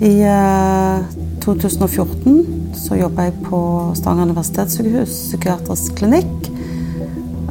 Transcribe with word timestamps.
I 0.00 0.22
eh, 0.22 1.00
2014 1.44 2.72
så 2.74 2.96
jobba 2.96 3.26
jeg 3.28 3.34
på 3.44 3.58
Stavanger 3.98 4.30
universitetssykehus 4.30 5.12
psykiatrisk 5.26 5.98
klinikk. 6.00 6.48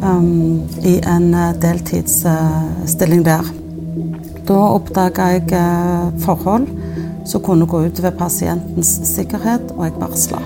Um, 0.01 0.63
I 0.81 0.97
en 1.03 1.29
eh, 1.35 1.51
deltidsstilling 1.61 3.21
der. 3.27 3.51
Da 4.49 4.57
oppdaga 4.57 5.27
jeg 5.35 5.51
uh, 5.53 6.09
forhold 6.23 6.65
som 7.29 7.43
kunne 7.45 7.67
gå 7.69 7.83
utover 7.85 8.15
pasientens 8.17 8.95
sikkerhet, 9.05 9.69
og 9.75 9.83
jeg 9.85 9.99
varsla. 10.01 10.39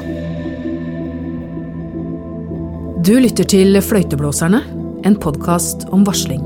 Du 3.04 3.14
lytter 3.16 3.48
til 3.48 3.80
Fløyteblåserne, 3.80 4.60
en 5.08 5.16
podkast 5.24 5.88
om 5.96 6.04
varsling. 6.08 6.44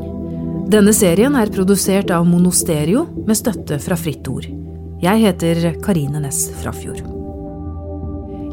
Denne 0.70 0.94
serien 0.94 1.34
er 1.40 1.50
produsert 1.50 2.14
av 2.14 2.30
Monosterio 2.30 3.08
med 3.26 3.42
støtte 3.42 3.82
fra 3.82 3.98
Fritt 3.98 4.30
Ord. 4.30 4.52
Jeg 4.98 5.22
heter 5.22 5.76
Karine 5.86 6.18
Næss 6.24 6.48
Frafjord. 6.58 7.04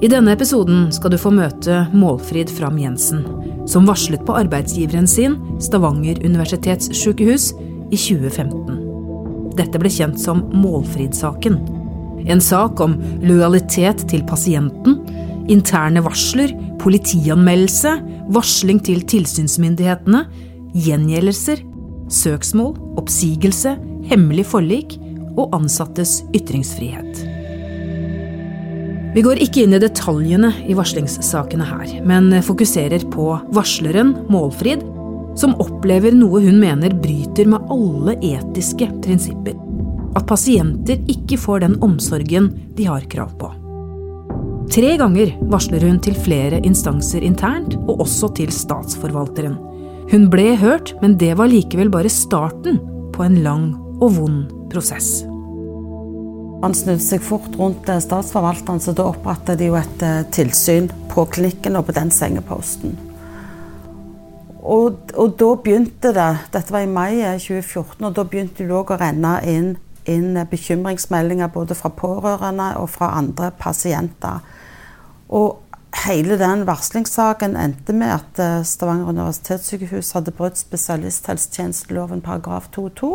I 0.05 0.09
denne 0.13 0.35
episoden 0.37 0.91
skal 0.93 1.15
du 1.15 1.17
få 1.17 1.31
møte 1.33 1.87
Målfrid 1.97 2.51
Fram 2.53 2.77
Jensen, 2.77 3.23
som 3.65 3.87
varslet 3.89 4.21
på 4.29 4.35
arbeidsgiveren 4.37 5.09
sin, 5.09 5.39
Stavanger 5.65 6.21
universitetssykehus, 6.21 7.55
i 7.89 7.97
2015. 7.97 9.55
Dette 9.57 9.81
ble 9.81 9.89
kjent 9.89 10.21
som 10.21 10.43
Målfrid-saken. 10.53 11.57
En 12.29 12.45
sak 12.45 12.83
om 12.85 12.99
lojalitet 13.25 14.05
til 14.13 14.27
pasienten, 14.29 14.99
interne 15.49 16.03
varsler, 16.05 16.53
politianmeldelse, 16.83 17.95
varsling 18.37 18.83
til 18.85 19.01
tilsynsmyndighetene, 19.15 20.27
gjengjeldelser, 20.77 21.65
søksmål, 22.13 22.77
oppsigelse, 23.01 23.79
hemmelig 24.13 24.45
forlik 24.53 24.99
og 25.37 25.55
ansattes 25.57 26.23
ytringsfrihet. 26.35 27.25
Vi 29.15 29.23
går 29.23 29.39
ikke 29.45 29.63
inn 29.63 29.77
i 29.77 29.83
detaljene 29.83 30.51
i 30.67 30.75
varslingssakene 30.75 31.67
her, 31.69 31.91
men 32.07 32.33
fokuserer 32.43 33.05
på 33.15 33.29
varsleren, 33.55 34.15
Målfrid, 34.27 34.83
som 35.39 35.55
opplever 35.63 36.15
noe 36.15 36.41
hun 36.43 36.59
mener 36.63 36.95
bryter 36.99 37.47
med 37.51 37.71
alle 37.71 38.17
etiske 38.19 38.89
prinsipper. 39.05 39.55
At 40.15 40.27
pasienter 40.31 40.99
ikke 41.11 41.39
får 41.39 41.63
den 41.63 41.77
omsorgen 41.83 42.51
de 42.75 42.89
har 42.91 43.07
krav 43.11 43.35
på. 43.39 43.51
Tre 44.75 44.95
ganger 44.99 45.35
varsler 45.53 45.85
hun 45.87 46.01
til 46.03 46.17
flere 46.19 46.59
instanser 46.67 47.23
internt, 47.27 47.77
og 47.85 48.07
også 48.07 48.33
til 48.39 48.51
statsforvalteren. 48.55 49.55
Hun 50.11 50.27
ble 50.33 50.55
hørt, 50.61 50.95
men 51.03 51.19
det 51.21 51.35
var 51.39 51.53
likevel 51.53 51.93
bare 51.93 52.11
starten 52.13 52.81
på 53.15 53.27
en 53.27 53.39
lang 53.47 53.71
og 54.01 54.19
vond 54.19 54.51
prosess. 54.73 55.23
Han 56.65 56.73
snudde 56.73 57.03
seg 57.05 57.21
fort 57.21 57.59
rundt 57.61 57.89
eh, 57.93 58.01
statsforvalteren, 58.01 58.81
så 58.81 58.95
da 58.97 59.11
opprettet 59.11 59.61
de 59.61 59.69
jo 59.69 59.75
et 59.77 60.05
eh, 60.05 60.23
tilsyn 60.33 60.89
på 61.13 61.27
klinikken 61.29 61.77
og 61.77 61.91
på 61.91 61.95
den 61.99 62.13
sengeposten. 62.15 62.95
Og, 64.65 65.11
og, 65.13 65.35
da 65.37 65.51
begynte 65.61 66.15
det, 66.17 66.31
dette 66.55 66.73
var 66.73 66.87
i 66.87 66.89
mai 66.89 67.21
2014, 67.21 67.99
og 68.01 68.15
da 68.17 68.25
begynte 68.25 68.65
det 68.65 68.73
å 68.73 68.97
renne 68.97 69.35
inn, 69.45 69.75
inn, 70.09 70.39
bekymringsmeldinger 70.49 71.53
både 71.53 71.77
fra 71.77 71.93
pårørende 71.93 72.71
og 72.81 72.89
fra 72.95 73.11
andre 73.19 73.51
pasienter. 73.61 74.41
Og 75.29 75.61
hele 76.07 76.41
den 76.41 76.65
varslingssaken 76.65 77.61
endte 77.61 77.93
med 77.93 78.17
at 78.17 78.41
eh, 78.41 78.65
Stavanger 78.65 79.13
universitetssykehus 79.13 80.15
hadde 80.17 80.33
brutt 80.33 80.57
spesialisthelsetjenesteloven 80.65 82.25
paragraf 82.25 82.73
2-2. 82.73 83.13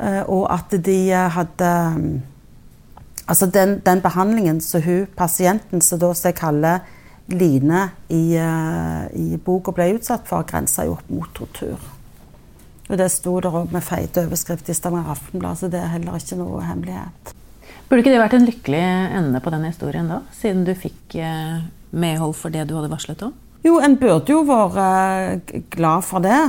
Eh, 0.00 0.22
og 0.24 0.46
at 0.48 0.72
de 0.72 0.98
eh, 1.12 1.30
hadde 1.36 1.70
mm, 1.96 2.12
Altså 3.26 3.46
den, 3.46 3.78
den 3.86 4.00
behandlingen 4.02 4.60
som 4.64 4.82
hun, 4.82 5.06
pasienten, 5.16 5.82
som 5.84 6.00
da 6.02 6.12
jeg 6.14 6.38
kaller 6.38 6.86
Line 7.30 7.84
i, 8.10 8.34
uh, 8.34 9.06
i 9.14 9.36
boka 9.38 9.70
ble 9.70 9.92
utsatt 9.94 10.24
for, 10.26 10.42
grensa 10.48 10.82
jo 10.88 10.96
opp 10.96 11.10
mot 11.14 11.30
tortur. 11.36 11.78
Og 12.90 12.96
det 12.98 13.06
sto 13.14 13.36
der 13.38 13.54
òg 13.54 13.70
med 13.70 13.84
feite 13.86 14.24
overskrift 14.24 14.66
i 14.72 14.74
Stavanger 14.74 15.12
Aftenblad, 15.12 15.60
så 15.60 15.68
det 15.70 15.78
er 15.78 15.92
heller 15.92 16.18
ikke 16.18 16.40
noe 16.40 16.64
hemmelighet. 16.66 17.30
Burde 17.86 18.02
ikke 18.02 18.10
det 18.10 18.22
vært 18.22 18.34
en 18.38 18.48
lykkelig 18.48 18.82
ende 19.20 19.42
på 19.44 19.52
den 19.54 19.68
historien 19.68 20.10
da, 20.10 20.24
siden 20.34 20.64
du 20.66 20.72
fikk 20.78 21.14
medhold 21.90 22.34
for 22.38 22.50
det 22.50 22.66
du 22.66 22.74
hadde 22.78 22.90
varslet 22.90 23.22
om? 23.26 23.36
Jo, 23.62 23.76
en 23.82 23.94
burde 24.00 24.32
jo 24.32 24.42
vært 24.48 25.52
glad 25.70 26.06
for 26.06 26.24
det. 26.24 26.40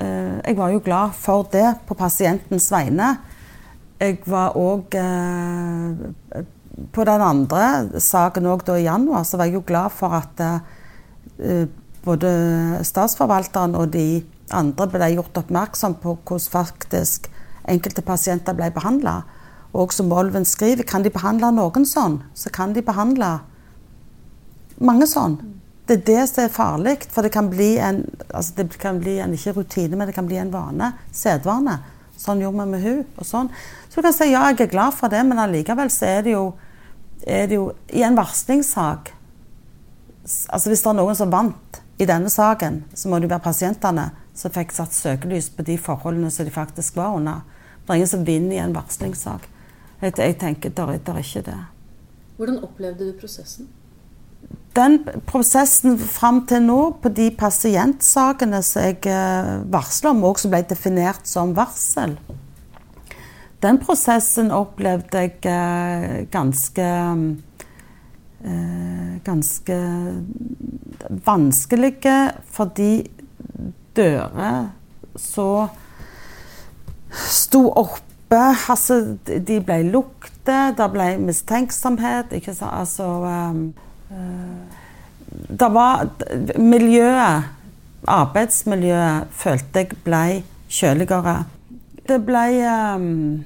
Eh, 0.00 0.36
jeg 0.44 0.56
var 0.58 0.72
jo 0.74 0.82
glad 0.84 1.14
for 1.16 1.46
det 1.52 1.66
på 1.88 1.96
pasientens 1.96 2.68
vegne. 2.72 3.14
Jeg 4.00 4.22
var 4.24 4.56
òg 4.56 4.94
eh, 4.96 6.44
På 6.94 7.04
den 7.04 7.24
andre 7.24 8.00
saken 8.00 8.48
òg 8.48 8.64
i 8.72 8.86
januar, 8.86 9.26
så 9.28 9.36
var 9.36 9.50
jeg 9.50 9.58
jo 9.58 9.66
glad 9.66 9.92
for 9.92 10.16
at 10.16 10.40
eh, 10.40 11.66
både 12.04 12.30
statsforvalteren 12.86 13.76
og 13.76 13.92
de 13.92 14.22
andre 14.56 14.86
ble 14.88 15.10
gjort 15.14 15.42
oppmerksom 15.42 15.98
på 16.00 16.16
hvordan 16.16 16.52
faktisk 16.52 17.28
enkelte 17.68 18.02
pasienter 18.02 18.56
ble 18.56 18.70
behandla. 18.72 19.20
Og 19.76 19.92
som 19.94 20.10
Olven 20.12 20.48
skriver, 20.48 20.82
kan 20.88 21.04
de 21.04 21.12
behandle 21.12 21.52
noen 21.54 21.84
sånn, 21.86 22.22
så 22.34 22.50
kan 22.50 22.72
de 22.74 22.82
behandle 22.82 23.36
mange 24.80 25.06
sånn. 25.06 25.36
Det 25.86 26.00
er 26.00 26.04
det 26.06 26.24
som 26.30 26.44
er 26.44 26.52
farlig. 26.54 26.96
For 27.12 27.26
det 27.26 27.34
kan 27.34 27.50
bli 27.52 27.74
en 27.82 28.04
altså 28.30 28.56
det 28.56 28.78
kan 28.80 29.00
bli 29.02 29.18
en 29.20 29.34
ikke 29.36 29.58
rutine, 29.58 29.96
men 29.98 30.08
det 30.08 30.16
kan 30.16 30.26
bli 30.26 30.38
en 30.40 30.52
vane. 30.54 30.94
Sedvane. 31.12 31.80
Sånn 32.20 32.42
gjorde 32.42 32.66
vi 32.66 32.72
med 32.74 32.82
hun, 32.84 33.04
og 33.16 33.26
sånn. 33.26 33.48
Så 33.88 34.00
du 34.00 34.04
kan 34.04 34.16
si 34.16 34.28
ja, 34.28 34.42
jeg 34.50 34.66
er 34.66 34.74
glad 34.74 34.96
for 34.96 35.12
det, 35.12 35.22
men 35.24 35.40
allikevel 35.40 35.88
så 35.92 36.08
er 36.10 36.26
det 36.26 36.34
jo, 36.34 36.44
er 37.24 37.48
det 37.48 37.56
jo 37.56 37.70
I 37.96 38.04
en 38.06 38.16
varslingssak 38.16 39.14
altså 40.24 40.70
Hvis 40.70 40.82
det 40.84 40.90
er 40.90 40.96
noen 40.98 41.16
som 41.16 41.32
vant 41.32 41.80
i 42.00 42.06
denne 42.06 42.30
saken, 42.32 42.84
så 42.94 43.10
må 43.10 43.18
det 43.20 43.28
være 43.28 43.44
pasientene 43.44 44.06
som 44.36 44.52
fikk 44.54 44.72
satt 44.72 44.94
søkelys 44.94 45.50
på 45.52 45.64
de 45.66 45.76
forholdene 45.80 46.30
som 46.32 46.46
de 46.46 46.52
faktisk 46.54 46.96
var 46.96 47.16
under. 47.16 47.42
Det 47.82 47.92
er 47.92 47.98
ingen 47.98 48.12
som 48.12 48.22
vinner 48.24 48.56
i 48.56 48.62
en 48.62 48.76
varslingssak. 48.76 49.48
Jeg, 50.00 50.14
tenker, 50.16 50.38
tenker 50.40 50.72
det 50.76 51.12
er 51.12 51.20
ikke 51.20 51.42
det. 51.44 51.58
Hvordan 52.38 52.62
opplevde 52.64 53.10
du 53.10 53.18
prosessen? 53.20 53.68
Den 54.76 55.00
prosessen 55.26 55.98
fram 55.98 56.44
til 56.46 56.62
nå, 56.62 56.78
på 57.02 57.10
de 57.14 57.30
pasientsakene 57.34 58.62
som 58.62 58.86
jeg 58.86 59.02
varsler 59.72 60.12
om, 60.12 60.22
og 60.28 60.38
som 60.38 60.52
ble 60.52 60.62
definert 60.70 61.26
som 61.26 61.56
varsel, 61.56 62.14
den 63.60 63.76
prosessen 63.80 64.48
opplevde 64.56 65.26
jeg 65.26 65.36
eh, 65.44 66.26
ganske 66.32 66.90
eh, 68.40 69.16
Ganske 69.20 69.74
vanskelige, 71.26 72.14
fordi 72.48 73.10
dører 73.96 74.70
så 75.20 75.66
sto 77.12 77.66
oppe 77.68 78.40
altså, 78.72 79.18
De 79.26 79.58
ble 79.60 79.82
lukte, 79.90 80.56
det 80.78 80.88
ble 80.94 81.10
mistenksomhet. 81.20 82.32
ikke 82.32 82.54
sant, 82.56 82.72
altså 82.72 83.10
det 85.60 85.68
var 85.74 86.08
Miljøet, 86.58 87.44
arbeidsmiljøet, 88.08 89.30
følte 89.30 89.84
jeg 89.84 89.98
ble 90.04 90.24
kjøligere. 90.70 91.36
Det 92.08 92.18
ble 92.26 92.44
um, 92.96 93.44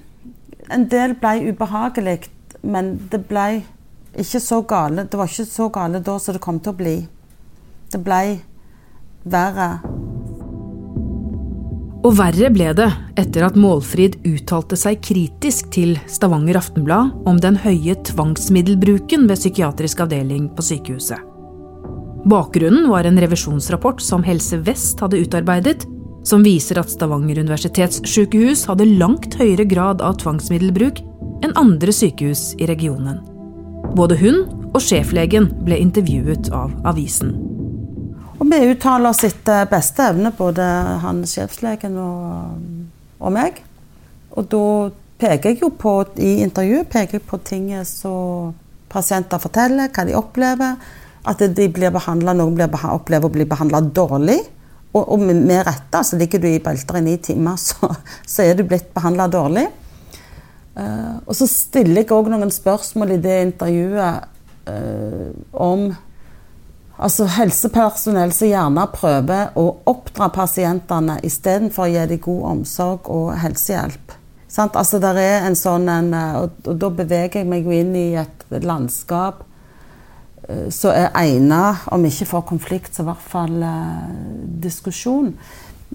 En 0.73 0.87
del 0.89 1.13
ble 1.21 1.51
ubehagelig, 1.53 2.31
men 2.63 2.95
det 3.13 3.27
ble 3.29 3.65
ikke 4.17 4.41
så 4.41 4.63
gale. 4.63 5.05
Det 5.05 5.19
var 5.19 5.29
ikke 5.29 5.45
så 5.45 5.69
gale 5.69 6.01
da 6.01 6.17
som 6.19 6.33
det 6.35 6.41
kom 6.41 6.61
til 6.61 6.73
å 6.73 6.79
bli. 6.79 6.95
Det 7.93 8.01
ble 8.01 8.39
verre. 9.25 9.69
Og 12.05 12.13
verre 12.19 12.51
ble 12.53 12.69
det 12.77 12.91
etter 13.17 13.47
at 13.47 13.55
Målfrid 13.57 14.19
uttalte 14.29 14.77
seg 14.77 14.99
kritisk 15.05 15.71
til 15.73 15.95
Stavanger 16.11 16.59
Aftenblad 16.61 17.15
om 17.29 17.39
den 17.41 17.57
høye 17.57 17.97
tvangsmiddelbruken 18.05 19.25
ved 19.31 19.41
psykiatrisk 19.41 20.03
avdeling 20.05 20.51
på 20.53 20.67
sykehuset. 20.67 21.23
Bakgrunnen 22.29 22.91
var 22.93 23.09
en 23.09 23.21
revisjonsrapport 23.21 24.05
som 24.05 24.25
Helse 24.25 24.61
Vest 24.65 25.01
hadde 25.01 25.21
utarbeidet, 25.21 25.87
som 26.29 26.45
viser 26.45 26.81
at 26.81 26.93
Stavanger 26.93 27.41
universitetssykehus 27.41 28.67
hadde 28.69 28.89
langt 29.01 29.37
høyere 29.41 29.65
grad 29.69 30.05
av 30.05 30.21
tvangsmiddelbruk 30.21 31.01
enn 31.45 31.57
andre 31.61 31.93
sykehus 31.93 32.53
i 32.61 32.69
regionen. 32.69 33.21
Både 33.97 34.17
hun 34.21 34.45
og 34.75 34.81
sjeflegen 34.85 35.51
ble 35.65 35.81
intervjuet 35.81 36.53
av 36.53 36.73
avisen. 36.89 37.54
Og 38.41 38.51
vi 38.51 38.59
uttaler 38.73 39.25
etter 39.29 39.69
beste 39.71 40.09
evne, 40.11 40.33
både 40.35 40.65
han 41.05 41.23
sjefslegen 41.29 41.97
og, 42.03 42.59
og 43.21 43.35
meg. 43.35 43.61
Og 44.35 44.49
da 44.51 44.67
peker 45.23 45.53
jeg 45.53 45.63
jo 45.63 45.71
på, 45.79 45.95
i 46.19 46.41
intervjuet 46.43 46.91
peker 46.91 47.21
jeg 47.21 47.27
på 47.29 47.39
ting 47.47 47.71
som 47.87 48.55
pasienter 48.91 49.43
forteller, 49.43 49.93
hva 49.95 50.07
de 50.07 50.17
opplever. 50.19 50.77
At 51.25 51.41
de 51.41 51.69
blir 51.73 51.95
behandlet, 51.95 52.37
noen 52.37 52.57
blir 52.59 52.69
behandlet, 52.69 53.01
opplever 53.01 53.31
å 53.31 53.35
bli 53.37 53.47
behandla 53.49 53.81
dårlig. 53.95 54.41
Og, 54.95 55.03
og, 55.03 55.23
med 55.25 55.65
rette. 55.67 56.03
Så 56.07 56.19
ligger 56.19 56.43
du 56.43 56.49
i 56.51 56.61
belter 56.63 57.01
i 57.01 57.05
ni 57.07 57.17
timer, 57.23 57.59
så, 57.69 57.91
så 58.27 58.45
er 58.45 58.59
du 58.59 58.67
blitt 58.67 58.91
behandla 58.95 59.29
dårlig. 59.31 59.69
Uh, 60.75 61.23
og 61.23 61.37
så 61.39 61.47
stiller 61.47 62.03
jeg 62.03 62.11
òg 62.11 62.33
noen 62.33 62.51
spørsmål 62.51 63.15
i 63.15 63.21
det 63.23 63.35
intervjuet 63.45 64.25
uh, 64.67 65.29
om 65.63 65.93
altså 66.97 67.27
helsepersonell 67.37 68.33
som 68.35 68.51
gjerne 68.51 68.85
prøver 68.95 69.57
å 69.59 69.67
oppdra 69.91 70.29
pasientene 70.35 71.19
istedenfor 71.27 71.87
å 71.87 71.91
gi 71.93 72.05
dem 72.13 72.23
god 72.23 72.45
omsorg 72.53 73.11
og 73.13 73.33
helsehjelp. 73.43 74.15
Sant? 74.49 74.77
Altså, 74.79 75.01
der 75.03 75.19
er 75.19 75.49
en 75.49 75.59
sånn 75.59 75.89
en, 75.91 76.13
og, 76.15 76.61
og, 76.63 76.77
da 76.79 76.91
beveger 76.95 77.43
jeg 77.43 77.51
meg 77.51 77.67
jo 77.67 77.75
inn 77.75 77.95
i 77.99 78.07
et 78.21 78.47
landskap 78.63 79.43
uh, 79.43 80.69
som 80.71 80.95
er 80.95 81.11
egnet, 81.19 81.89
om 81.91 82.07
ikke 82.07 82.29
for 82.31 82.47
konflikt, 82.47 82.95
så 82.95 83.03
i 83.03 83.09
hvert 83.09 83.31
fall 83.33 83.57
diskusjon. 84.63 85.33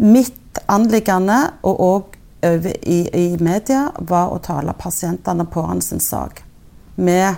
Mitt 0.03 0.59
anliggende, 0.67 1.39
og 1.63 1.83
òg 1.85 2.15
i, 2.43 2.99
i, 3.11 3.37
media, 3.43 3.89
var 4.07 4.31
å 4.31 4.39
tale 4.43 4.75
pasientene 4.79 5.45
på 5.51 5.63
hans 5.67 5.91
sak. 6.03 6.43
Med 6.95 7.35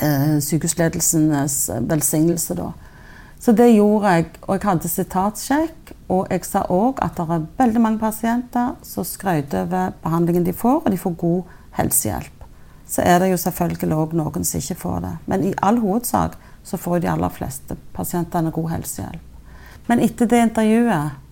eh, 0.00 0.36
sykehusledelsens 0.42 1.70
velsignelse, 1.88 2.56
da. 2.58 2.72
Så 3.40 3.52
det 3.52 3.68
gjorde 3.74 4.12
jeg. 4.12 4.26
Og 4.46 4.56
jeg 4.56 4.64
hadde 4.64 4.88
sitatsjekk. 4.90 5.92
Og 6.08 6.30
jeg 6.30 6.44
sa 6.46 6.62
òg 6.70 7.00
at 7.02 7.18
det 7.18 7.26
er 7.26 7.46
veldig 7.58 7.82
mange 7.82 7.98
pasienter 7.98 8.76
som 8.86 9.04
skryter 9.06 9.64
over 9.66 9.92
behandlingen 10.02 10.46
de 10.46 10.54
får, 10.54 10.80
og 10.84 10.90
de 10.90 10.98
får 10.98 11.14
god 11.18 11.52
helsehjelp. 11.78 12.44
Så 12.86 13.02
er 13.02 13.18
det 13.18 13.32
jo 13.32 13.38
selvfølgelig 13.42 13.96
òg 13.96 14.14
noen 14.14 14.46
som 14.46 14.62
ikke 14.62 14.78
får 14.78 15.00
det. 15.02 15.14
Men 15.26 15.44
i 15.48 15.54
all 15.62 15.80
hovedsak 15.82 16.36
så 16.66 16.78
får 16.78 17.02
de 17.02 17.10
aller 17.10 17.34
fleste 17.34 17.76
pasientene 17.94 18.54
god 18.54 18.70
helsehjelp. 18.76 19.22
Men 19.86 20.02
etter 20.02 20.30
det 20.30 20.42
intervjuet 20.48 21.22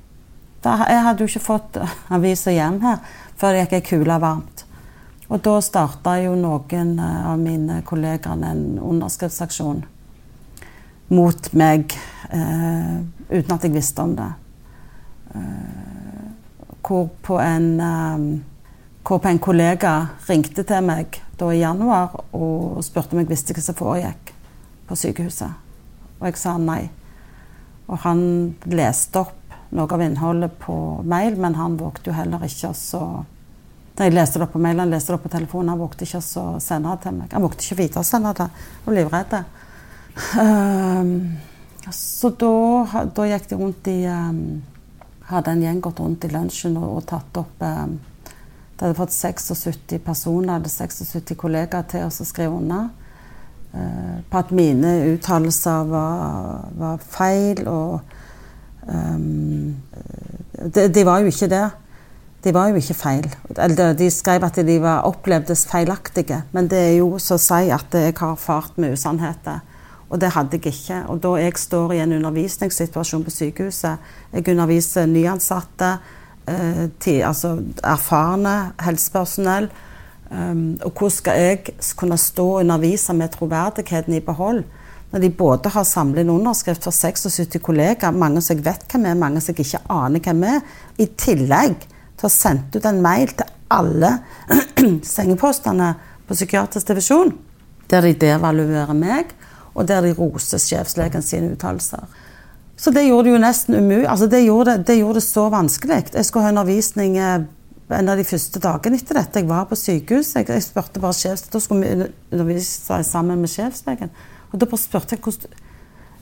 da, 0.64 0.74
jeg 0.88 1.02
hadde 1.04 1.22
jo 1.22 1.28
ikke 1.28 1.44
fått 1.44 1.78
avisa 2.16 2.54
hjem 2.54 2.80
her 2.82 3.02
før 3.38 3.54
det 3.54 3.64
gikk 3.64 3.78
ei 3.78 3.86
kule 3.90 4.18
varmt. 4.22 4.63
Og 5.32 5.40
da 5.44 5.56
starta 5.64 6.18
jo 6.20 6.34
noen 6.36 6.98
eh, 7.00 7.26
av 7.30 7.40
mine 7.40 7.80
kollegaer 7.86 8.44
en 8.44 8.64
underskriftsaksjon 8.78 9.84
mot 11.14 11.52
meg 11.56 11.94
eh, 12.30 12.96
uten 13.30 13.54
at 13.54 13.64
jeg 13.64 13.74
visste 13.74 14.04
om 14.04 14.14
det. 14.18 14.30
Eh, 15.34 16.26
hvor, 16.84 17.08
på 17.24 17.38
en, 17.40 17.68
eh, 17.80 18.26
hvor 19.04 19.22
på 19.24 19.30
en 19.30 19.42
kollega 19.42 19.94
ringte 20.28 20.64
til 20.66 20.84
meg 20.84 21.20
da 21.38 21.50
i 21.50 21.62
januar 21.62 22.14
og 22.36 22.82
spurte 22.84 23.16
om 23.16 23.22
jeg 23.22 23.32
visste 23.32 23.56
hva 23.56 23.64
som 23.64 23.78
foregikk 23.78 24.34
på 24.88 24.98
sykehuset. 24.98 25.56
Og 26.20 26.28
jeg 26.28 26.40
sa 26.40 26.58
nei. 26.60 26.84
Og 27.88 28.00
han 28.04 28.20
leste 28.70 29.24
opp 29.24 29.40
noe 29.74 29.90
av 29.90 30.02
innholdet 30.04 30.54
på 30.62 30.76
mail, 31.02 31.36
men 31.40 31.56
han 31.58 31.76
vågte 31.80 32.12
jo 32.12 32.16
heller 32.16 32.44
ikke 32.46 32.70
å 32.70 32.76
jeg 33.94 34.14
leste 34.14 34.40
det 34.42 34.48
på 34.50 34.58
mail, 34.58 34.80
han 34.82 34.90
leste 34.90 35.14
det 35.14 35.22
på 35.22 35.30
telefonen, 35.30 35.70
han 35.70 35.78
vågte 35.78 36.06
ikke 36.06 36.18
å 36.18 36.46
sende 36.62 36.90
det 36.90 37.04
til 37.04 37.14
meg. 37.14 37.28
Han 37.34 37.44
vågte 37.44 37.62
ikke 37.62 37.80
vite 37.82 38.00
å 38.00 38.06
sende 38.06 38.32
det. 38.34 38.48
Han 38.50 38.88
var 38.88 38.96
livredd. 38.98 39.36
Um, 40.38 41.12
så 41.94 42.30
da, 42.40 43.04
da, 43.14 43.26
gikk 43.28 43.48
de 43.50 43.58
rundt 43.58 43.90
i 43.90 43.98
um, 44.06 44.62
Hadde 45.24 45.54
en 45.54 45.62
gjeng 45.64 45.80
gått 45.82 45.98
rundt 46.02 46.24
i 46.26 46.28
lunsjen 46.30 46.76
og, 46.76 46.98
og 46.98 47.06
tatt 47.08 47.38
opp 47.40 47.62
um, 47.64 47.94
De 48.76 48.84
hadde 48.84 48.96
fått 48.98 49.14
76 49.16 49.96
personer, 50.04 50.58
hadde 50.58 50.70
76 50.70 51.34
kollegaer 51.40 51.88
til 51.90 52.06
oss 52.06 52.20
å 52.22 52.28
skrive 52.28 52.54
under. 52.58 52.90
Uh, 53.74 54.20
på 54.30 54.42
at 54.42 54.52
mine 54.54 54.92
uttalelser 55.14 55.88
var, 55.90 56.68
var 56.78 57.08
feil. 57.14 57.66
og 57.68 58.14
Um, 58.86 59.76
de, 60.74 60.88
de, 60.88 61.04
var 61.04 61.22
jo 61.22 61.30
ikke 61.32 61.48
det. 61.48 61.64
De 62.44 62.52
var 62.52 62.68
jo 62.68 62.80
ikke 62.80 62.94
feil. 62.94 63.28
De 63.96 64.08
skrev 64.12 64.44
at 64.44 64.58
de 64.66 64.74
var 64.82 65.06
opplevdes 65.08 65.64
feilaktige. 65.70 66.42
Men 66.52 66.68
det 66.68 66.80
er 66.90 66.96
jo 66.98 67.14
så 67.22 67.38
å 67.38 67.40
si 67.40 67.70
at 67.72 67.96
jeg 67.96 68.16
har 68.18 68.36
fart 68.40 68.76
med 68.76 68.92
usannheter. 68.92 69.62
Og 70.12 70.20
det 70.20 70.34
hadde 70.34 70.58
jeg 70.58 70.74
ikke. 70.74 70.98
Og 71.08 71.22
da 71.24 71.32
jeg 71.40 71.56
står 71.58 71.94
i 71.94 72.02
en 72.04 72.12
undervisningssituasjon 72.18 73.24
på 73.24 73.32
sykehuset, 73.32 74.12
jeg 74.32 74.48
underviser 74.52 75.08
nyansatte, 75.08 75.96
eh, 76.46 76.84
til, 77.00 77.22
altså 77.24 77.56
erfarne 77.82 78.74
helsepersonell. 78.84 79.70
Um, 80.30 80.80
og 80.82 80.90
hvordan 80.90 81.10
skal 81.10 81.40
jeg 81.40 81.58
kunne 81.96 82.16
stå 82.18 82.46
og 82.46 82.60
undervise 82.64 83.12
med 83.14 83.28
troverdigheten 83.28 84.14
i 84.14 84.20
behold? 84.20 84.64
Når 85.12 85.20
de 85.20 85.30
både 85.30 85.68
har 85.68 85.84
samlet 85.84 86.24
en 86.24 86.30
underskrift 86.30 86.84
for 86.84 86.90
76 86.90 87.58
kollegaer, 87.62 88.10
mange 88.10 88.40
som 88.42 88.56
jeg 88.56 88.64
vet 88.64 88.86
hvem 88.90 89.04
er, 89.06 89.14
mange 89.14 89.40
som 89.40 89.54
jeg 89.54 89.66
ikke 89.66 89.84
aner 89.94 90.20
hvem 90.24 90.42
er, 90.48 90.60
i 90.98 91.06
tillegg 91.06 91.86
til 92.24 92.30
å 92.30 92.32
ha 92.32 92.40
sendt 92.40 92.76
ut 92.76 92.86
en 92.88 93.02
mail 93.04 93.32
til 93.36 93.50
alle 93.74 94.10
sengepostene 95.14 95.94
på 96.24 96.36
psykiatrisk 96.36 96.88
divisjon, 96.88 97.34
der 97.92 98.06
de 98.06 98.14
devaluerer 98.16 98.96
meg, 98.96 99.34
og 99.74 99.88
der 99.90 100.06
de 100.06 100.14
roser 100.16 100.62
sjefslegen 100.62 101.24
sine 101.24 101.52
uttalelser. 101.52 102.06
Så 102.76 102.90
det 102.94 103.04
gjorde 103.06 103.28
det 103.28 103.34
jo 103.34 103.42
nesten 103.42 103.76
umulig. 103.78 104.06
Altså 104.10 104.26
det, 104.30 104.44
gjorde, 104.46 104.78
det, 104.86 104.96
gjorde 104.98 105.20
det 105.20 105.26
så 105.26 105.48
vanskelig. 105.52 106.00
Jeg 106.14 106.26
skulle 106.26 106.46
ha 106.46 106.52
undervisning 106.54 107.18
eh, 107.18 107.44
en 107.94 108.10
av 108.10 108.18
de 108.18 108.26
første 108.26 108.62
dagene 108.62 108.98
etter 108.98 109.18
dette. 109.20 109.42
Jeg 109.42 109.50
var 109.50 109.68
på 109.70 109.78
sykehus. 109.78 110.32
Jeg, 110.34 110.48
jeg 110.50 110.64
spurte 110.64 111.02
bare 111.02 111.16
sjefs, 111.16 111.46
Da 111.52 111.60
skulle 111.62 111.84
vi 111.84 112.08
undervise 112.34 113.02
sammen 113.06 113.42
med 113.42 113.52
sjefslegen. 113.52 114.10
Og 114.50 114.58
da 114.58 114.70
bare 114.70 114.82
spurte 114.82 115.14
jeg 115.14 115.22
hvordan, 115.22 115.60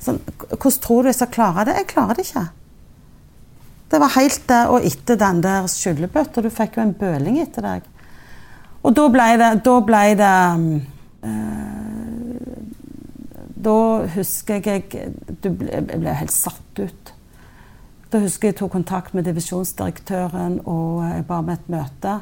sånn, 0.02 0.20
hvordan 0.50 0.82
tror 0.84 1.02
du 1.02 1.12
jeg 1.12 1.20
skal 1.20 1.32
klare 1.38 1.66
det. 1.68 1.78
Jeg 1.80 1.90
klarer 1.94 2.20
det 2.20 2.26
ikke. 2.28 2.46
Det 3.92 4.00
var 4.00 4.14
helt 4.14 4.44
det, 4.48 4.60
og 4.72 4.84
etter 4.88 5.18
den 5.20 5.42
der 5.44 5.66
skyllebøtta. 5.68 6.40
Du 6.40 6.48
fikk 6.48 6.78
jo 6.78 6.86
en 6.86 6.94
bøling 6.96 7.36
etter 7.42 7.66
deg. 7.66 7.88
Og 8.82 8.94
da 8.96 9.04
ble 9.12 9.26
det, 9.38 9.50
da 9.66 9.74
ble 9.86 10.04
det 10.18 10.36
øh, 11.28 12.52
Da 13.62 13.74
husker 14.16 14.64
jeg 14.64 14.86
Jeg 14.90 15.52
ble 16.00 16.14
helt 16.18 16.34
satt 16.34 16.80
ut. 16.80 17.12
Da 18.12 18.20
husker 18.20 18.50
jeg 18.50 18.56
tok 18.58 18.72
kontakt 18.72 19.14
med 19.14 19.24
divisjonsdirektøren 19.28 20.58
og 20.68 21.04
jeg 21.06 21.26
ba 21.28 21.38
om 21.40 21.52
et 21.52 21.68
møte. 21.72 22.16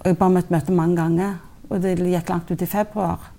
Og 0.00 0.06
jeg 0.08 0.18
ba 0.20 0.28
om 0.28 0.38
et 0.40 0.52
møte 0.52 0.76
mange 0.76 0.96
ganger, 1.00 1.34
og 1.68 1.82
det 1.82 1.98
gikk 1.98 2.30
langt 2.32 2.52
ut 2.52 2.62
i 2.62 2.68
februar. 2.68 3.30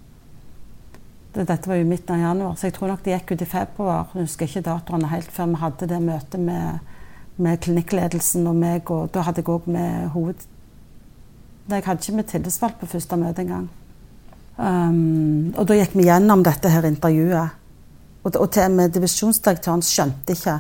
Dette 1.36 1.70
var 1.70 1.80
jo 1.80 1.88
midten 1.88 2.16
av 2.16 2.22
januar, 2.22 2.54
så 2.58 2.70
jeg 2.70 2.76
tror 2.78 2.94
nok 2.94 3.02
det 3.06 3.16
gikk 3.16 3.34
ut 3.34 3.42
i 3.44 3.50
februar. 3.50 4.12
Jeg 4.14 4.28
husker 4.28 4.50
ikke 4.50 4.66
datoene 4.70 5.10
helt 5.12 5.34
før 5.34 5.50
vi 5.52 5.62
hadde 5.64 5.90
det 5.92 6.02
møtet 6.02 6.46
med, 6.46 6.95
med 7.42 7.60
klinikkledelsen 7.64 8.46
og 8.48 8.56
meg. 8.60 8.92
Og 8.92 9.10
da 9.14 9.26
hadde 9.28 9.44
jeg 9.44 9.52
òg 9.52 9.68
med 9.72 10.12
hoved... 10.16 10.46
Nei, 11.66 11.80
jeg 11.80 11.88
hadde 11.88 12.04
ikke 12.04 12.20
med 12.20 12.30
tillitsvalgt 12.30 12.80
på 12.82 12.92
første 12.92 13.18
møte 13.18 13.42
engang. 13.42 13.66
Um, 14.56 15.52
og 15.58 15.66
da 15.68 15.76
gikk 15.80 15.96
vi 15.98 16.06
gjennom 16.08 16.44
dette 16.46 16.70
her 16.72 16.86
intervjuet. 16.88 17.62
Og, 18.24 18.32
og 18.36 18.48
til 18.54 18.68
og 18.68 18.76
med 18.78 18.94
divisjonsdirektøren 18.96 19.84
skjønte 19.86 20.38
ikke 20.38 20.60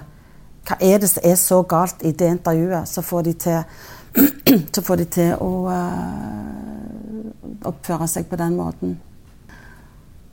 hva 0.66 0.80
er 0.82 0.98
det 0.98 1.12
som 1.12 1.26
er 1.30 1.36
så 1.38 1.60
galt 1.70 2.02
i 2.02 2.12
det 2.12 2.32
intervjuet. 2.40 2.90
Så 2.90 3.04
får 3.06 3.28
de 3.28 3.34
til, 3.46 3.60
får 4.88 5.02
de 5.04 5.06
til 5.14 5.36
å 5.38 5.52
uh, 5.70 7.68
oppføre 7.70 8.10
seg 8.10 8.26
på 8.30 8.40
den 8.42 8.58
måten. 8.58 8.98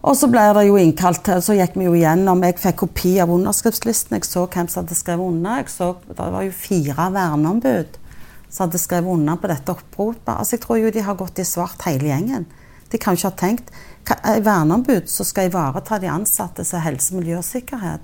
Og 0.02 0.16
så 0.18 0.26
ble 0.30 0.42
det 0.56 0.64
jo 0.66 0.78
innkalt 0.80 1.22
til, 1.26 1.42
så 1.44 1.54
gikk 1.54 1.76
vi 1.78 1.86
jo 1.86 1.94
igjennom. 1.94 2.42
Jeg 2.42 2.58
fikk 2.58 2.80
kopi 2.82 3.12
av 3.22 3.30
underskriftslisten. 3.30 4.16
Jeg 4.18 4.26
så 4.26 4.48
hvem 4.48 4.70
som 4.70 4.82
hadde 4.82 4.98
skrevet 4.98 5.30
under. 5.30 5.60
Jeg 5.60 5.70
så, 5.70 5.92
det 6.08 6.30
var 6.34 6.42
jo 6.42 6.54
fire 6.56 7.06
verneombud 7.14 8.00
som 8.48 8.66
hadde 8.66 8.80
skrevet 8.82 9.14
under 9.14 9.38
på 9.38 9.50
dette 9.52 9.72
oppropet. 9.72 10.32
Altså, 10.34 10.56
jeg 10.56 10.64
tror 10.64 10.80
jo 10.80 10.90
de 10.92 11.04
har 11.06 11.18
gått 11.20 11.38
i 11.38 11.46
svart 11.46 11.86
hele 11.86 12.10
gjengen. 12.10 12.48
De 12.90 13.00
kan 13.00 13.14
jo 13.14 13.22
ikke 13.22 13.30
ha 13.30 13.40
tenkt 13.46 13.72
Et 14.02 14.42
verneombud 14.42 15.06
som 15.06 15.24
skal 15.24 15.46
ivareta 15.46 16.00
de 16.02 16.08
ansattes 16.10 16.72
helse, 16.74 17.14
miljø 17.14 17.36
og 17.38 17.46
sikkerhet. 17.46 18.02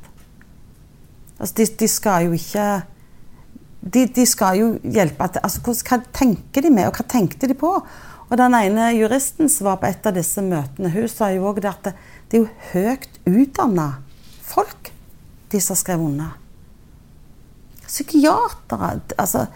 Altså, 1.40 1.56
de, 1.58 1.66
de 1.82 1.88
skal 1.90 2.28
jo 2.28 2.38
ikke 2.38 2.68
de, 3.80 4.04
de, 4.06 4.26
skal 4.26 4.58
jo 4.58 4.68
hjelpe 4.82 5.26
til 5.32 5.42
altså, 5.42 5.74
Hva 5.82 5.98
tenker 6.14 6.62
de 6.62 6.70
med, 6.70 6.86
og 6.86 6.94
hva 6.98 7.06
tenkte 7.10 7.50
de 7.50 7.56
på? 7.58 7.72
Og 8.28 8.36
den 8.36 8.54
ene 8.54 8.90
juristen 8.92 9.48
som 9.48 9.70
var 9.70 9.80
på 9.80 9.88
et 9.88 10.06
av 10.06 10.16
disse 10.16 10.42
møtene, 10.44 10.92
hun 10.92 11.08
sa 11.08 11.30
jo 11.32 11.48
òg 11.48 11.62
at 11.68 11.92
det 12.28 12.36
er 12.36 12.44
jo 12.44 12.48
høyt 12.74 13.08
utdanna 13.24 13.88
folk, 14.44 14.92
de 15.48 15.60
som 15.64 15.78
skrev 15.78 16.02
under. 16.04 16.34
Psykiatere 17.88 18.98
Altså 19.16 19.46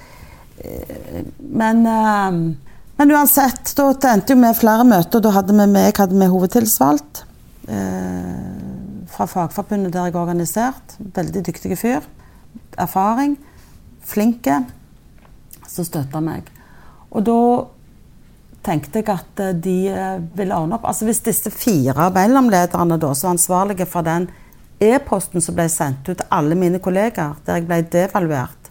eh, 0.57 1.25
Men, 1.37 1.83
eh, 1.85 2.38
men 2.97 3.12
uansett, 3.12 3.75
da 3.76 3.91
endte 4.12 4.33
jo 4.33 4.41
med 4.41 4.57
flere 4.57 4.85
møter. 4.88 5.21
Da 5.21 5.33
hadde 5.35 5.57
vi 5.57 5.67
meg, 5.69 5.97
hadde 5.99 6.17
med 6.17 6.31
hovedtilsvalgt 6.33 7.25
eh, 7.69 8.52
fra 9.12 9.26
Fagforbundet 9.29 9.93
der 9.93 10.09
jeg 10.09 10.14
er 10.14 10.21
organisert. 10.21 10.97
Veldig 11.17 11.45
dyktige 11.49 11.76
fyr. 11.76 12.07
Erfaring. 12.81 13.37
Flinke. 14.07 14.61
Som 15.69 15.88
støtta 15.88 16.23
meg. 16.25 16.49
Og 17.11 17.26
da 17.26 17.38
tenkte 18.64 19.02
jeg 19.02 19.11
at 19.12 19.42
eh, 19.42 19.54
de 19.54 19.76
eh, 19.90 20.19
ville 20.38 20.57
ordne 20.57 20.78
opp. 20.78 20.87
Altså 20.90 21.09
Hvis 21.09 21.23
disse 21.26 21.50
fire 21.50 22.11
mellomlederne 22.14 22.99
da, 23.00 23.14
som 23.14 23.31
var 23.31 23.37
ansvarlige 23.37 23.88
for 23.90 24.07
den 24.07 24.28
e-posten 24.83 25.45
som 25.45 25.57
ble 25.57 25.69
sendt 25.71 26.09
ut 26.09 26.19
til 26.19 26.28
alle 26.35 26.59
mine 26.59 26.83
kollegaer, 26.83 27.38
der 27.47 27.61
jeg 27.61 27.69
ble 27.69 27.83
devaluert 27.92 28.71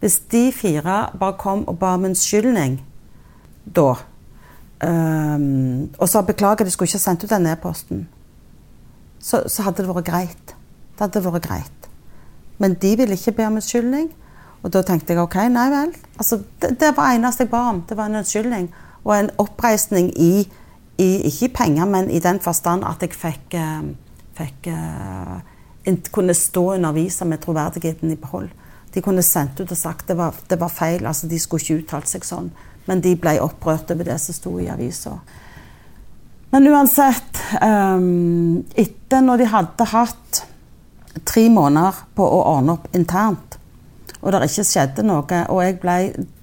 Hvis 0.00 0.18
de 0.30 0.48
fire 0.52 1.00
bare 1.18 1.38
kom 1.38 1.66
og 1.68 1.78
ba 1.78 1.94
om 1.98 2.06
unnskyldning 2.10 2.80
da, 3.68 3.92
Um, 4.78 5.90
og 5.98 6.06
sa 6.06 6.20
beklager, 6.22 6.62
de 6.64 6.70
skulle 6.70 6.86
ikke 6.86 7.02
sendt 7.02 7.24
ut 7.24 7.32
den 7.32 7.48
e-posten. 7.50 8.04
Så, 9.18 9.42
så, 9.50 9.64
hadde 9.66 9.82
det 9.82 9.90
vært 9.90 10.06
greit. 10.06 10.52
Det 10.94 11.02
hadde 11.02 11.22
vært 11.24 11.48
greit. 11.48 11.88
Men 12.62 12.76
de 12.78 12.92
ville 13.00 13.18
ikke 13.18 13.34
be 13.40 13.46
om 13.48 13.58
unnskyldning. 13.58 14.12
Og 14.62 14.70
da 14.74 14.82
tenkte 14.86 15.14
jeg 15.14 15.22
OK, 15.22 15.34
nei 15.50 15.66
vel. 15.72 15.90
Altså, 16.18 16.40
det, 16.62 16.76
det 16.78 16.92
var 16.94 17.10
det 17.10 17.18
eneste 17.18 17.46
jeg 17.46 17.50
ba 17.50 17.64
om. 17.72 17.82
Det 17.88 17.98
var 17.98 18.10
en 18.10 18.20
unnskyldning. 18.20 18.70
Og 19.08 19.14
en 19.16 19.30
oppreisning 19.40 20.10
i, 20.20 20.44
i 20.98 21.08
Ikke 21.30 21.48
i 21.48 21.54
penger, 21.54 21.86
men 21.88 22.10
i 22.10 22.20
den 22.20 22.40
forstand 22.44 22.84
at 22.84 23.02
jeg 23.02 23.16
fikk, 23.16 23.56
uh, 23.56 23.86
fikk 24.36 24.68
uh, 24.74 25.38
kunne 26.12 26.34
stå 26.36 26.64
og 26.64 26.74
undervise 26.76 27.24
med 27.24 27.40
troverdigheten 27.40 28.12
i 28.12 28.20
behold. 28.20 28.50
De 28.94 29.02
kunne 29.04 29.22
sendt 29.22 29.60
ut 29.60 29.70
og 29.70 29.78
sagt 29.78 30.08
det 30.08 30.16
det 30.48 30.60
var 30.60 30.68
feil. 30.68 31.06
altså 31.06 31.26
De 31.26 31.38
skulle 31.38 31.62
ikke 31.62 31.84
uttalt 31.84 32.08
seg 32.08 32.24
sånn. 32.24 32.50
Men 32.86 33.00
de 33.00 33.14
ble 33.16 33.36
opprørt 33.40 33.90
over 33.92 34.04
det 34.04 34.18
som 34.20 34.34
sto 34.34 34.58
i 34.60 34.68
avisa. 34.68 35.18
Men 36.50 36.68
uansett 36.70 37.42
um, 37.62 38.64
Etter 38.74 39.24
når 39.24 39.42
de 39.42 39.48
hadde 39.52 39.88
hatt 39.92 40.42
tre 41.28 41.48
måneder 41.52 42.04
på 42.16 42.24
å 42.24 42.42
ordne 42.54 42.76
opp 42.78 42.88
internt, 42.96 43.56
og 44.20 44.32
det 44.32 44.48
ikke 44.48 44.66
skjedde 44.66 45.04
noe, 45.06 45.40
og 45.50 45.60
jeg 45.62 45.78
ble 45.82 45.96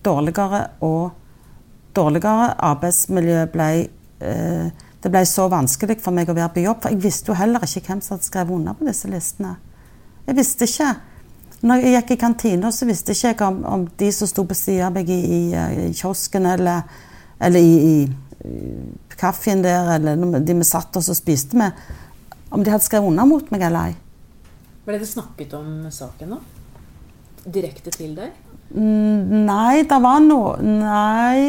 dårligere 0.06 0.62
og 0.86 1.25
dårligere 1.96 2.54
Arbeidsmiljøet 2.70 3.54
ble 3.54 3.70
uh, 4.22 4.70
Det 5.04 5.12
ble 5.14 5.22
så 5.30 5.48
vanskelig 5.52 6.00
for 6.02 6.16
meg 6.16 6.30
å 6.30 6.36
være 6.38 6.54
på 6.56 6.64
jobb, 6.64 6.80
for 6.82 6.94
jeg 6.94 7.04
visste 7.04 7.30
jo 7.30 7.38
heller 7.38 7.62
ikke 7.66 7.84
hvem 7.92 8.00
som 8.02 8.16
hadde 8.16 8.26
skrevet 8.26 8.56
under 8.56 8.74
på 8.74 8.88
disse 8.88 9.10
listene. 9.12 9.52
Jeg 10.26 10.38
visste 10.40 10.66
ikke. 10.66 10.88
Når 11.66 11.84
jeg 11.84 11.94
gikk 11.94 12.14
i 12.16 12.18
kantina, 12.24 12.72
så 12.74 12.88
visste 12.90 13.14
ikke 13.14 13.28
jeg 13.28 13.42
om, 13.46 13.60
om 13.70 13.84
de 14.00 14.10
som 14.14 14.30
sto 14.30 14.48
på 14.50 14.58
siden 14.58 14.88
av 14.88 14.96
meg 14.98 15.10
i, 15.14 15.20
i, 15.22 15.42
i, 15.86 15.92
kiosken 15.94 16.50
eller, 16.50 16.90
eller 17.38 17.62
i, 17.62 17.76
i 17.86 19.16
kaffen 19.18 19.62
der, 19.62 19.92
eller 19.96 20.40
de 20.40 20.58
vi 20.58 20.68
satt 20.68 20.98
oss 20.98 21.10
og 21.14 21.18
spiste 21.18 21.58
med, 21.58 21.78
om 22.50 22.64
de 22.64 22.74
hadde 22.74 22.86
skrevet 22.86 23.10
under 23.10 23.30
mot 23.30 23.54
meg 23.54 23.66
eller 23.68 23.92
ei. 23.92 23.96
Ble 24.86 25.00
det 25.02 25.10
snakket 25.10 25.54
om 25.58 25.88
saken 25.94 26.36
nå? 26.36 26.42
Direkte 27.46 27.94
til 27.94 28.14
deg? 28.18 28.34
Nei, 28.76 29.84
det 29.88 29.98
var 30.04 30.20
noe 30.26 30.56
Nei 30.66 31.42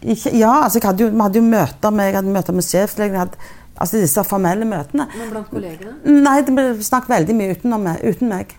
ikke, 0.00 0.32
Ja, 0.36 0.62
altså 0.64 0.80
hadde 0.82 1.04
jo, 1.04 1.10
vi 1.12 1.20
hadde 1.20 1.40
jo 1.40 1.44
møter 1.44 1.92
med, 1.92 2.08
jeg 2.08 2.16
hadde 2.16 2.32
møter 2.34 2.56
med 2.56 2.64
sjefslegen. 2.64 3.34
Altså 3.80 4.00
disse 4.00 4.24
formelle 4.24 4.64
møtene. 4.68 5.06
Men 5.16 5.32
blant 5.32 5.50
kollegene? 5.52 5.94
Nei, 6.24 6.38
det 6.44 6.54
ble 6.56 6.66
snakket 6.84 7.12
veldig 7.14 7.36
mye 7.36 7.56
utenom, 7.56 7.88
uten 8.04 8.32
meg. 8.32 8.54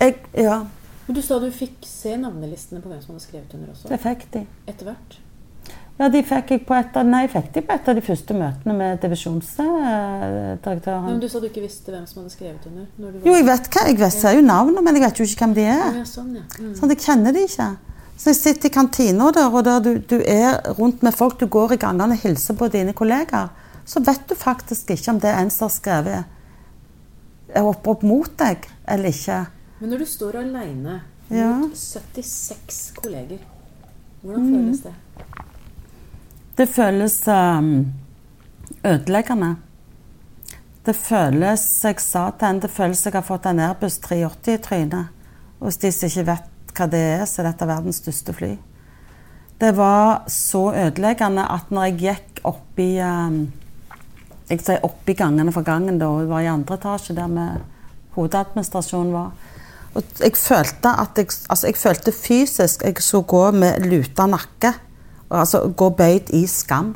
Jeg, 0.00 0.16
ja. 0.40 0.62
Men 1.06 1.16
Du 1.16 1.20
sa 1.24 1.38
du 1.42 1.50
fikk 1.52 1.84
se 1.88 2.16
navnelistene 2.16 2.80
på 2.80 2.88
hvem 2.92 3.00
som 3.04 3.14
hadde 3.14 3.26
skrevet 3.26 3.56
under 3.56 3.72
også? 3.74 3.90
Det 3.92 4.00
fikk 4.00 4.26
de. 4.36 4.44
Etter 4.72 4.88
hvert? 4.88 5.18
Ja, 6.00 6.08
de 6.08 6.22
fikk 6.24 6.54
jeg 6.54 6.62
på 6.64 6.72
et 6.78 6.94
nei, 7.04 7.26
fikk 7.28 7.50
de 7.52 7.60
på 7.66 7.74
et 7.76 7.88
av 7.92 7.96
de 7.98 8.00
første 8.00 8.32
møtene 8.32 8.72
med 8.72 9.02
divisjonsdirektøren. 9.02 11.10
Men 11.10 11.18
du 11.20 11.26
sa 11.28 11.42
du 11.42 11.48
ikke 11.50 11.66
visste 11.66 11.92
hvem 11.92 12.06
som 12.08 12.22
hadde 12.22 12.32
skrevet 12.32 12.64
under? 12.70 12.86
jo, 13.20 13.34
jeg 13.34 13.44
vet 13.44 13.68
hva, 13.68 13.82
jeg 13.90 13.98
vet, 14.00 14.14
ser 14.14 14.38
jo 14.38 14.44
navnet, 14.46 14.80
men 14.86 14.96
jeg 14.96 15.04
vet 15.04 15.20
jo 15.20 15.26
ikke 15.28 15.44
hvem 15.44 15.52
de 15.58 15.66
er. 15.68 15.90
Ja, 15.98 16.04
sånn, 16.08 16.30
ja. 16.38 16.44
Mm. 16.56 16.72
Sånn, 16.78 16.90
Jeg 16.94 17.00
kjenner 17.04 17.36
de 17.36 17.42
ikke. 17.44 17.68
Så 18.16 18.32
jeg 18.32 18.38
sitter 18.40 18.70
i 18.70 18.72
kantina 18.72 19.28
der, 19.36 19.52
og 19.52 19.60
der 19.68 19.84
du, 19.84 19.92
du, 20.00 20.16
er 20.24 20.56
rundt 20.80 21.04
med 21.04 21.12
folk, 21.16 21.36
du 21.40 21.48
går 21.52 21.76
i 21.76 21.80
gangene 21.84 22.16
og 22.16 22.24
hilser 22.24 22.56
på 22.56 22.72
dine 22.72 22.96
kollegaer, 22.96 23.52
så 23.84 24.00
vet 24.04 24.24
du 24.28 24.34
faktisk 24.40 24.90
ikke 24.96 25.12
om 25.12 25.20
det 25.20 25.28
er 25.28 25.36
en 25.42 25.52
som 25.52 25.68
har 25.68 25.76
skrevet 25.76 26.24
er 27.50 27.66
opprop 27.66 28.04
mot 28.06 28.30
deg 28.40 28.64
eller 28.88 29.12
ikke. 29.12 29.44
Men 29.80 29.92
når 29.92 29.98
du 30.04 30.08
står 30.08 30.32
aleine 30.46 31.00
ja. 31.28 31.52
mot 31.60 31.76
76 31.76 32.92
kolleger, 33.00 33.40
hvordan 34.22 34.44
mm. 34.44 34.52
føles 34.56 34.80
det? 34.88 34.96
Det 36.60 36.66
føles 36.68 37.14
um, 37.24 37.86
ødeleggende. 38.84 39.54
Det 40.84 40.92
føles 40.96 41.62
Jeg 41.84 42.00
sa 42.04 42.26
til 42.36 42.46
henne 42.46 42.60
det 42.60 42.68
føles 42.70 43.00
jeg 43.06 43.14
har 43.14 43.24
fått 43.24 43.46
en 43.48 43.62
Airbus 43.64 43.96
380 44.04 44.58
i 44.58 44.60
trynet. 44.60 45.14
Og 45.56 45.70
hvis 45.70 45.78
de 45.80 45.90
som 45.96 46.10
ikke 46.10 46.24
vet 46.26 46.74
hva 46.76 46.88
det 46.92 47.00
er, 47.14 47.24
så 47.24 47.40
er 47.40 47.48
dette 47.48 47.68
verdens 47.70 48.00
største 48.02 48.34
fly. 48.36 48.50
Det 49.60 49.70
var 49.78 50.28
så 50.28 50.66
ødeleggende 50.82 51.46
at 51.48 51.72
når 51.72 51.88
jeg 51.88 51.96
gikk 52.02 52.44
opp 52.52 52.84
i 52.84 52.90
um, 53.08 53.40
Jeg 54.50 54.60
sier 54.60 54.84
opp 54.84 55.08
i 55.08 55.16
gangene 55.16 55.56
for 55.56 55.64
gangen, 55.64 55.96
da. 55.96 56.12
hun 56.12 56.28
var 56.28 56.44
i 56.44 56.52
andre 56.52 56.76
etasje 56.76 57.16
der 57.16 57.28
med 57.30 57.64
hovedadministrasjonen 58.18 59.16
var. 59.16 59.32
Og 59.94 60.04
jeg 60.20 60.36
følte 60.36 60.92
at 60.92 61.16
jeg, 61.16 61.32
altså 61.48 61.72
jeg 61.72 61.80
følte 61.80 62.12
fysisk 62.12 62.84
jeg 62.84 63.00
skulle 63.00 63.24
gå 63.32 63.44
med 63.50 63.86
luta 63.88 64.26
nakke. 64.26 64.76
Altså 65.30 65.62
gå 65.76 65.90
bøyd 65.94 66.32
i 66.34 66.44
skam. 66.50 66.94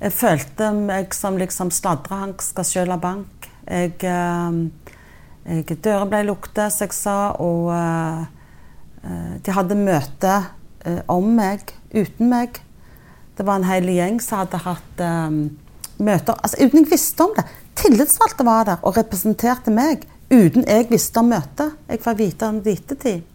Jeg 0.00 0.14
følte 0.16 0.70
meg 0.72 1.12
som 1.12 1.36
liksom 1.36 1.72
sladrehank 1.74 2.40
skal 2.42 2.64
skjøle 2.64 2.96
bank. 3.00 3.48
Jeg, 3.68 3.98
eh, 4.00 4.60
jeg 5.50 5.80
Dører 5.84 6.08
ble 6.08 6.22
lukket, 6.30 6.62
som 6.72 6.86
jeg 6.86 6.96
sa, 6.96 7.18
og 7.40 7.68
uh, 7.72 8.24
de 9.40 9.52
hadde 9.56 9.76
møte 9.76 10.32
om 11.08 11.26
meg, 11.36 11.72
uten 11.92 12.28
meg. 12.30 12.60
Det 13.36 13.44
var 13.48 13.60
en 13.60 13.68
hel 13.68 13.88
gjeng 13.92 14.20
som 14.24 14.42
hadde 14.42 14.60
hatt 14.64 15.02
møter 16.00 16.36
altså, 16.40 16.60
uten 16.60 16.82
jeg 16.82 16.90
visste 16.90 17.24
om 17.24 17.34
det. 17.36 17.44
Tillitsvalgte 17.80 18.46
var 18.46 18.66
der 18.68 18.84
og 18.84 18.96
representerte 18.98 19.72
meg 19.72 20.06
uten 20.30 20.66
jeg 20.66 20.88
visste 20.90 21.22
om 21.22 21.30
møtet. 21.32 21.76
Jeg 21.88 22.02
får 22.04 22.18
vite 22.18 22.48
om 22.48 22.60
vitetid. 22.64 23.29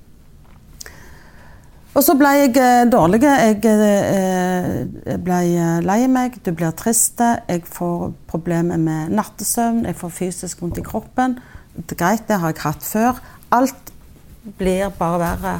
Og 1.96 2.04
så 2.04 2.12
ble 2.20 2.30
jeg 2.36 2.56
eh, 2.60 2.84
dårlig. 2.92 3.22
Jeg 3.24 3.62
eh, 3.72 5.16
ble 5.24 5.38
eh, 5.48 5.78
lei 5.86 6.02
meg, 6.12 6.36
du 6.44 6.52
blir 6.52 6.74
trist. 6.76 7.22
Jeg 7.24 7.64
får 7.72 8.10
problemer 8.28 8.80
med 8.82 9.14
nattesøvn, 9.16 9.86
jeg 9.88 9.96
får 10.02 10.16
fysisk 10.18 10.64
vondt 10.64 10.82
i 10.82 10.84
kroppen. 10.84 11.38
Det 11.76 11.96
er 11.96 12.02
greit, 12.02 12.26
det 12.28 12.40
har 12.42 12.52
jeg 12.52 12.64
hatt 12.66 12.84
før. 12.84 13.22
Alt 13.56 13.94
blir 14.60 14.92
bare 14.98 15.22
verre. 15.22 15.54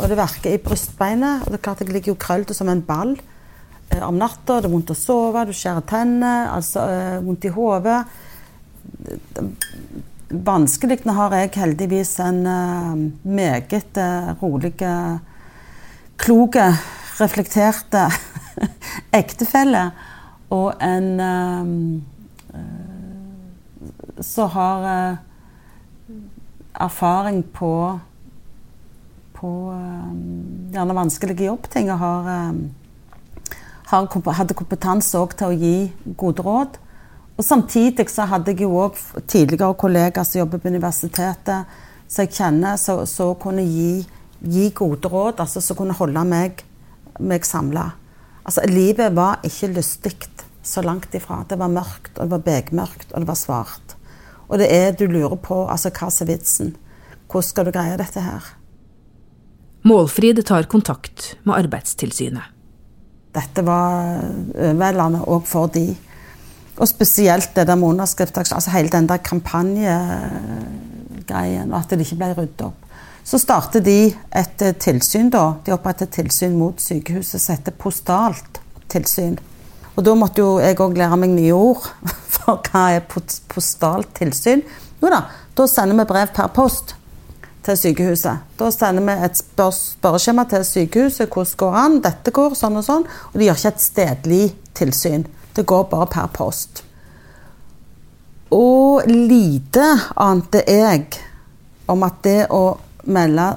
Og 0.00 0.08
det 0.10 0.18
verker 0.18 0.56
i 0.56 0.60
brystbeinet. 0.62 1.44
Og 1.44 1.52
det 1.52 1.60
er 1.60 1.62
klart 1.68 1.84
jeg 1.84 1.94
ligger 1.94 2.12
jo 2.12 2.20
krøllete 2.20 2.56
som 2.56 2.68
en 2.70 2.82
ball 2.84 3.14
om 4.04 4.18
natta. 4.18 4.58
Det 4.58 4.66
er 4.66 4.74
vondt 4.74 4.90
å 4.90 4.96
sove, 4.98 5.44
du 5.46 5.54
skjærer 5.54 5.86
tennene, 5.86 6.32
altså 6.50 6.82
vondt 7.22 7.46
i 7.46 7.52
hodet 7.54 8.00
vanskelig. 10.34 10.98
Nå 11.06 11.14
har 11.14 11.36
jeg 11.38 11.54
heldigvis 11.62 12.16
en 12.24 12.42
meget 13.22 14.02
rolig, 14.42 14.74
klok, 16.24 16.56
reflekterte 17.20 18.08
ektefelle. 19.20 19.90
Og 20.54 20.72
en 20.82 21.20
uh, 21.20 21.66
som 24.22 24.50
har 24.54 25.18
erfaring 26.74 27.42
på, 27.54 27.98
på 29.34 29.50
gjerne 30.72 30.96
vanskelige 30.96 31.48
jobbting. 31.48 31.90
Og 31.92 31.98
har, 31.98 32.54
har, 33.90 34.08
hadde 34.38 34.56
kompetanse 34.58 35.26
til 35.34 35.50
å 35.50 35.58
gi 35.58 35.76
gode 36.16 36.46
råd. 36.46 36.78
Og 37.34 37.42
Samtidig 37.44 38.06
så 38.12 38.28
hadde 38.30 38.54
jeg 38.54 38.62
jo 38.62 38.76
òg 38.78 38.98
tidligere 39.26 39.74
kollegaer 39.74 40.26
som 40.26 40.44
jobber 40.44 40.62
på 40.62 40.70
universitetet, 40.70 41.66
som 42.06 42.22
jeg 42.22 42.36
kjenner, 42.36 42.78
som 42.78 43.34
kunne 43.42 43.64
gi, 43.66 44.04
gi, 44.40 44.70
gode 44.74 45.08
råd, 45.08 45.40
altså 45.42 45.60
som 45.62 45.76
kunne 45.78 45.96
holde 45.96 46.24
meg, 46.28 46.64
meg 47.20 47.46
samla. 47.46 47.92
Altså, 48.44 48.60
livet 48.68 49.14
var 49.16 49.40
ikke 49.46 49.72
lystig 49.76 50.16
så 50.64 50.82
langt 50.82 51.14
ifra. 51.14 51.44
Det 51.48 51.58
var 51.60 51.68
mørkt, 51.72 52.18
og 52.18 52.24
det 52.24 52.30
var 52.32 52.38
begmørkt, 52.44 53.12
og 53.12 53.20
det 53.20 53.28
var 53.28 53.34
svart. 53.38 53.96
Og 54.48 54.58
det 54.60 54.68
er 54.72 54.92
du 54.96 55.06
lurer 55.08 55.36
på 55.40 55.68
altså, 55.68 55.90
hva 55.94 56.10
som 56.12 56.26
er 56.26 56.32
vitsen. 56.34 56.76
Hvordan 57.28 57.48
skal 57.48 57.64
du 57.66 57.70
greie 57.74 58.00
dette 58.00 58.20
her? 58.20 58.42
Målfrid 59.84 60.46
tar 60.48 60.62
kontakt 60.70 61.36
med 61.44 61.58
Arbeidstilsynet. 61.58 62.42
Dette 63.34 63.62
var 63.66 64.20
overveldende 64.54 65.20
òg 65.26 65.42
for 65.48 65.66
de. 65.74 65.96
Og 66.78 66.88
spesielt 66.88 67.56
det 67.56 67.66
der 67.68 67.76
med 67.78 67.88
underskriftsaksjon, 67.92 68.56
altså 68.56 68.70
hele 68.74 68.92
den 68.92 69.08
der 69.10 69.16
kampanjegreien, 69.16 71.72
og 71.72 71.78
at 71.80 71.90
det 71.90 72.00
ikke 72.06 72.20
ble 72.22 72.30
ryddet 72.38 72.62
opp. 72.68 72.83
Så 73.24 73.40
starter 73.40 73.80
de 73.80 73.98
et 74.12 74.62
eh, 74.62 74.74
tilsyn, 74.76 75.30
da. 75.32 75.54
De 75.64 75.72
opprettet 75.72 76.12
tilsyn 76.12 76.58
mot 76.58 76.80
sykehuset 76.80 77.40
som 77.40 77.56
heter 77.56 77.76
postalt 77.80 78.60
tilsyn. 78.92 79.38
Og 79.94 80.04
da 80.04 80.14
måtte 80.18 80.42
jo 80.42 80.58
jeg 80.60 80.76
òg 80.82 80.98
lære 80.98 81.20
meg 81.22 81.32
nye 81.32 81.54
ord. 81.56 81.86
For 82.34 82.60
hva 82.68 82.90
er 82.98 83.06
postalt 83.08 84.12
tilsyn? 84.18 84.64
Jo 85.00 85.12
da, 85.12 85.24
da 85.56 85.66
sender 85.70 85.96
vi 86.02 86.08
brev 86.10 86.34
per 86.36 86.52
post 86.52 86.94
til 87.64 87.78
sykehuset. 87.80 88.44
Da 88.60 88.70
sender 88.74 89.06
vi 89.06 89.16
et 89.24 89.40
spør 89.40 89.72
spørreskjema 89.72 90.44
til 90.50 90.64
sykehuset. 90.68 91.28
Hvordan 91.32 91.58
går 91.62 91.78
an? 91.80 92.00
Dette 92.04 92.34
går 92.34 92.56
sånn 92.58 92.80
og 92.80 92.84
sånn. 92.86 93.06
Og 93.32 93.38
de 93.40 93.48
gjør 93.48 93.60
ikke 93.60 93.72
et 93.72 93.84
stedlig 93.88 94.44
tilsyn. 94.76 95.24
Det 95.54 95.64
går 95.64 95.86
bare 95.88 96.10
per 96.12 96.32
post. 96.34 96.84
Og 98.54 99.06
lite 99.08 99.86
ante 100.20 100.60
jeg 100.68 101.06
om 101.88 102.04
at 102.04 102.20
det 102.24 102.42
å 102.52 102.66
melde 103.06 103.48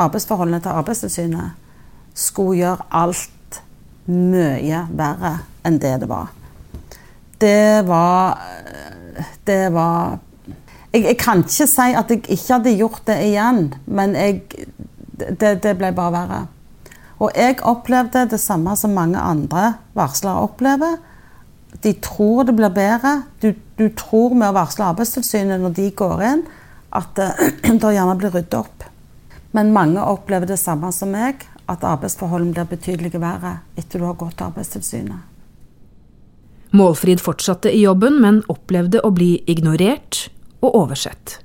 arbeidsforholdene 0.00 0.60
til 0.62 0.74
Arbeidstilsynet 0.74 1.50
skulle 2.14 2.58
gjøre 2.58 2.88
alt 2.94 3.60
mye 4.10 4.84
verre 4.94 5.36
enn 5.64 5.78
det 5.82 5.94
det 6.02 6.08
var. 6.10 6.32
Det 7.40 7.86
var 7.88 8.38
Det 9.46 9.72
var 9.72 10.18
jeg, 10.92 11.02
jeg, 11.04 11.16
kan 11.18 11.38
ikke 11.42 11.66
si 11.66 11.94
at 11.98 12.10
jeg 12.10 12.22
ikke 12.28 12.52
hadde 12.52 12.76
gjort 12.78 13.02
det 13.06 13.16
igjen, 13.26 13.74
men 13.86 14.14
jeg, 14.14 14.42
det, 15.18 15.62
det, 15.64 15.72
ble 15.78 15.90
bare 15.92 16.12
verre. 16.14 16.38
Og 17.18 17.32
jeg 17.34 17.58
opplevde 17.66 18.28
det 18.30 18.40
samme 18.40 18.76
som 18.78 18.94
mange 18.94 19.18
andre 19.18 19.74
varslere 19.94 20.44
opplever. 20.46 20.96
De 21.82 21.92
tror 21.98 22.46
det 22.46 22.54
blir 22.56 22.70
bedre. 22.70 23.24
Du, 23.42 23.52
du 23.78 23.88
tror 23.98 24.36
med 24.38 24.52
å 24.52 24.56
varsle 24.60 24.86
Arbeidstilsynet 24.92 25.60
når 25.60 25.74
de 25.74 25.90
går 25.98 26.24
inn, 26.30 26.46
at 26.94 27.10
det, 27.18 27.30
det 27.82 27.94
gjerne 27.96 28.18
blir 28.20 28.34
ryddet 28.34 28.58
opp. 28.62 28.86
Men 29.54 29.70
mange 29.72 30.02
opplever 30.02 30.50
det 30.50 30.58
samme 30.58 30.90
som 30.92 31.12
meg, 31.14 31.46
at 31.70 31.84
arbeidsforholdene 31.86 32.52
blir 32.56 32.66
betydelig 32.74 33.14
verre 33.14 33.60
etter 33.78 34.02
du 34.02 34.08
har 34.08 34.18
gått 34.18 34.36
til 34.40 34.50
Arbeidstilsynet. 34.50 35.30
Målfrid 36.74 37.22
fortsatte 37.22 37.70
i 37.70 37.84
jobben, 37.84 38.18
men 38.20 38.42
opplevde 38.50 38.98
å 39.06 39.12
bli 39.14 39.36
ignorert 39.46 40.26
og 40.58 40.74
oversett. 40.74 41.38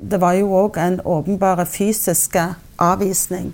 Det 0.00 0.18
var 0.18 0.34
jo 0.38 0.48
òg 0.62 0.78
en 0.80 0.96
åpenbar 1.04 1.60
fysisk 1.68 2.38
avvisning. 2.80 3.52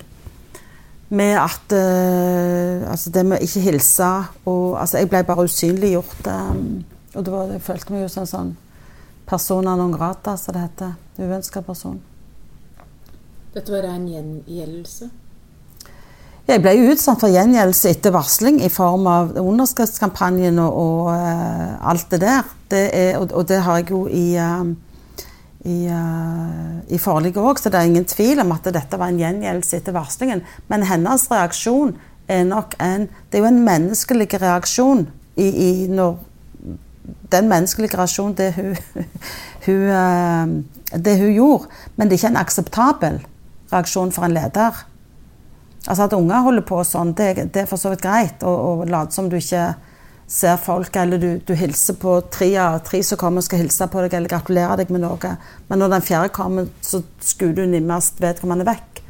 Med 1.08 1.38
at 1.40 1.72
uh, 1.72 2.84
Altså 2.90 3.10
det 3.10 3.24
med 3.26 3.40
ikke 3.40 3.62
hilse 3.64 4.08
og 4.44 4.76
Altså, 4.76 4.98
jeg 4.98 5.08
ble 5.08 5.22
bare 5.24 5.44
usynliggjort. 5.48 6.26
Um, 6.26 6.84
og 7.14 7.24
det 7.24 7.32
var, 7.32 7.52
jeg 7.52 7.64
følte 7.64 7.92
meg 7.92 8.02
jo 8.02 8.10
som 8.12 8.22
en 8.22 8.30
sånn 8.32 8.50
persona 9.28 9.74
non 9.76 9.92
grata, 9.92 10.36
som 10.36 10.54
det 10.54 10.66
heter. 10.68 10.94
Uønska 11.18 11.64
person. 11.64 11.98
Dette 13.58 13.72
var 13.74 13.88
en 13.90 14.04
gjengjeldelse? 14.06 15.08
Jeg 16.46 16.62
ble 16.62 16.72
utsatt 16.92 17.18
for 17.18 17.32
gjengjeldelse 17.32 17.90
etter 17.90 18.12
varsling 18.14 18.60
i 18.62 18.68
form 18.70 19.08
av 19.10 19.32
underskriftskampanjen 19.40 20.60
og, 20.62 20.76
og 20.78 21.08
uh, 21.10 21.72
alt 21.90 22.06
det 22.12 22.20
der. 22.22 22.52
Det 22.70 22.82
er, 22.94 23.08
og, 23.18 23.32
og, 23.34 23.48
det 23.50 23.58
har 23.66 23.80
jeg 23.80 23.90
jo 23.90 24.04
i 24.06 24.28
uh, 24.38 24.62
i, 25.66 25.78
uh, 25.90 26.78
i 26.86 27.00
forliket 27.02 27.42
òg, 27.42 27.58
så 27.58 27.72
det 27.74 27.80
er 27.80 27.90
ingen 27.90 28.06
tvil 28.06 28.38
om 28.44 28.54
at 28.54 28.70
dette 28.72 29.00
var 29.00 29.10
en 29.10 29.18
gjengjeldelse 29.18 29.80
etter 29.80 29.96
varslingen. 29.96 30.44
Men 30.70 30.86
hennes 30.86 31.26
reaksjon 31.32 31.96
er 32.30 32.46
nok 32.46 32.76
en 32.84 33.08
Det 33.08 33.40
er 33.40 33.42
jo 33.42 33.50
en 33.50 33.64
menneskelig 33.66 34.28
reaksjon 34.38 35.08
i, 35.34 35.48
i 35.48 35.70
når 35.90 36.20
Den 37.32 37.48
menneskelige 37.48 37.98
reaksjonen, 37.98 38.36
det 38.38 38.52
hun, 38.54 38.76
hun, 39.66 40.62
det 40.94 41.16
hun 41.18 41.34
gjorde. 41.34 41.68
Men 41.96 42.08
det 42.08 42.16
er 42.16 42.22
ikke 42.22 42.32
en 42.36 42.40
akseptabel 42.46 43.20
reaksjon 43.72 44.12
for 44.14 44.26
en 44.26 44.36
leder. 44.36 44.84
Altså 45.86 46.04
At 46.04 46.16
unger 46.16 46.44
holder 46.44 46.66
på 46.68 46.80
sånn, 46.84 47.14
det, 47.16 47.52
det 47.54 47.64
er 47.64 47.70
for 47.70 47.80
så 47.80 47.92
vidt 47.92 48.04
greit. 48.04 48.42
Og 48.44 48.86
late 48.90 49.14
som 49.14 49.30
du 49.30 49.38
ikke 49.38 49.70
ser 50.28 50.58
folk, 50.60 50.96
eller 51.00 51.20
du, 51.20 51.28
du 51.40 51.54
hilser 51.56 51.96
på 51.96 52.18
tre 52.32 52.50
av 52.60 52.82
tre 52.84 53.00
som 53.06 53.16
kommer 53.20 53.40
og 53.40 53.46
skal 53.46 53.62
hilse 53.62 53.86
på 53.88 54.02
deg 54.04 54.16
eller 54.18 54.28
gratulere 54.28 54.76
deg 54.82 54.92
med 54.92 55.06
noe. 55.06 55.34
Men 55.70 55.80
når 55.80 55.94
den 55.94 56.04
fjerde 56.04 56.34
kommer, 56.36 56.68
så 56.84 57.00
skulle 57.24 57.56
du 57.56 57.64
nimmest 57.70 58.20
vedkommende 58.20 58.68
vekk. 58.68 59.02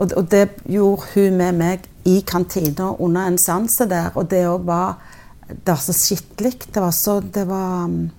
Og, 0.00 0.14
og, 0.16 0.24
det 0.32 0.48
gjorde 0.70 1.10
hun 1.14 1.36
med 1.38 1.58
meg 1.60 1.86
i 2.08 2.20
kantina 2.26 2.94
under 2.98 3.28
en 3.28 3.38
seanse 3.38 3.86
der. 3.90 4.10
Og 4.16 4.30
det 4.30 4.46
òg 4.48 4.66
var 4.66 4.98
Det 5.50 5.66
var 5.66 5.80
så 5.82 5.92
skikkelig. 5.92 6.52
Det 6.74 6.82
var 6.82 6.90
så 6.90 7.20
Det 7.20 7.46
var 7.48 7.84
um, 7.84 8.10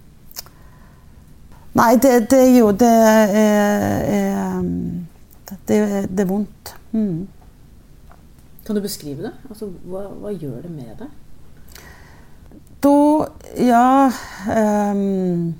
Nei, 1.73 1.95
det, 1.95 2.29
det 2.29 2.41
jo 2.57 2.71
Det 2.71 2.91
er, 2.91 4.57
um, 4.59 5.07
det, 5.71 6.03
det 6.11 6.25
er 6.25 6.29
vondt. 6.29 6.75
Mm. 6.91 7.27
Kan 8.65 8.77
du 8.77 8.83
beskrive 8.83 9.25
det? 9.25 9.33
Altså, 9.49 9.71
hva, 9.87 10.05
hva 10.21 10.31
gjør 10.35 10.61
det 10.65 10.71
med 10.71 10.93
deg? 11.01 11.17
Da 12.81 13.27
Ja 13.61 14.11
um, 14.49 15.53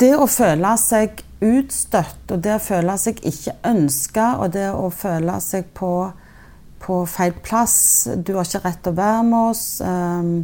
Det 0.00 0.10
å 0.18 0.26
føle 0.30 0.72
seg 0.80 1.22
utstøtt, 1.42 2.30
og 2.30 2.42
det 2.44 2.54
å 2.54 2.62
føle 2.62 2.94
seg 3.02 3.18
ikke 3.26 3.56
ønska, 3.66 4.26
og 4.38 4.52
det 4.54 4.68
å 4.70 4.90
føle 4.94 5.34
seg 5.42 5.72
på, 5.74 5.90
på, 6.82 6.98
feil 7.10 7.34
plass 7.42 7.76
Du 8.14 8.36
har 8.36 8.46
ikke 8.46 8.62
rett 8.66 8.82
til 8.84 8.94
å 8.94 9.00
være 9.00 9.24
med 9.26 9.48
oss. 9.50 9.64
Um, 9.82 10.34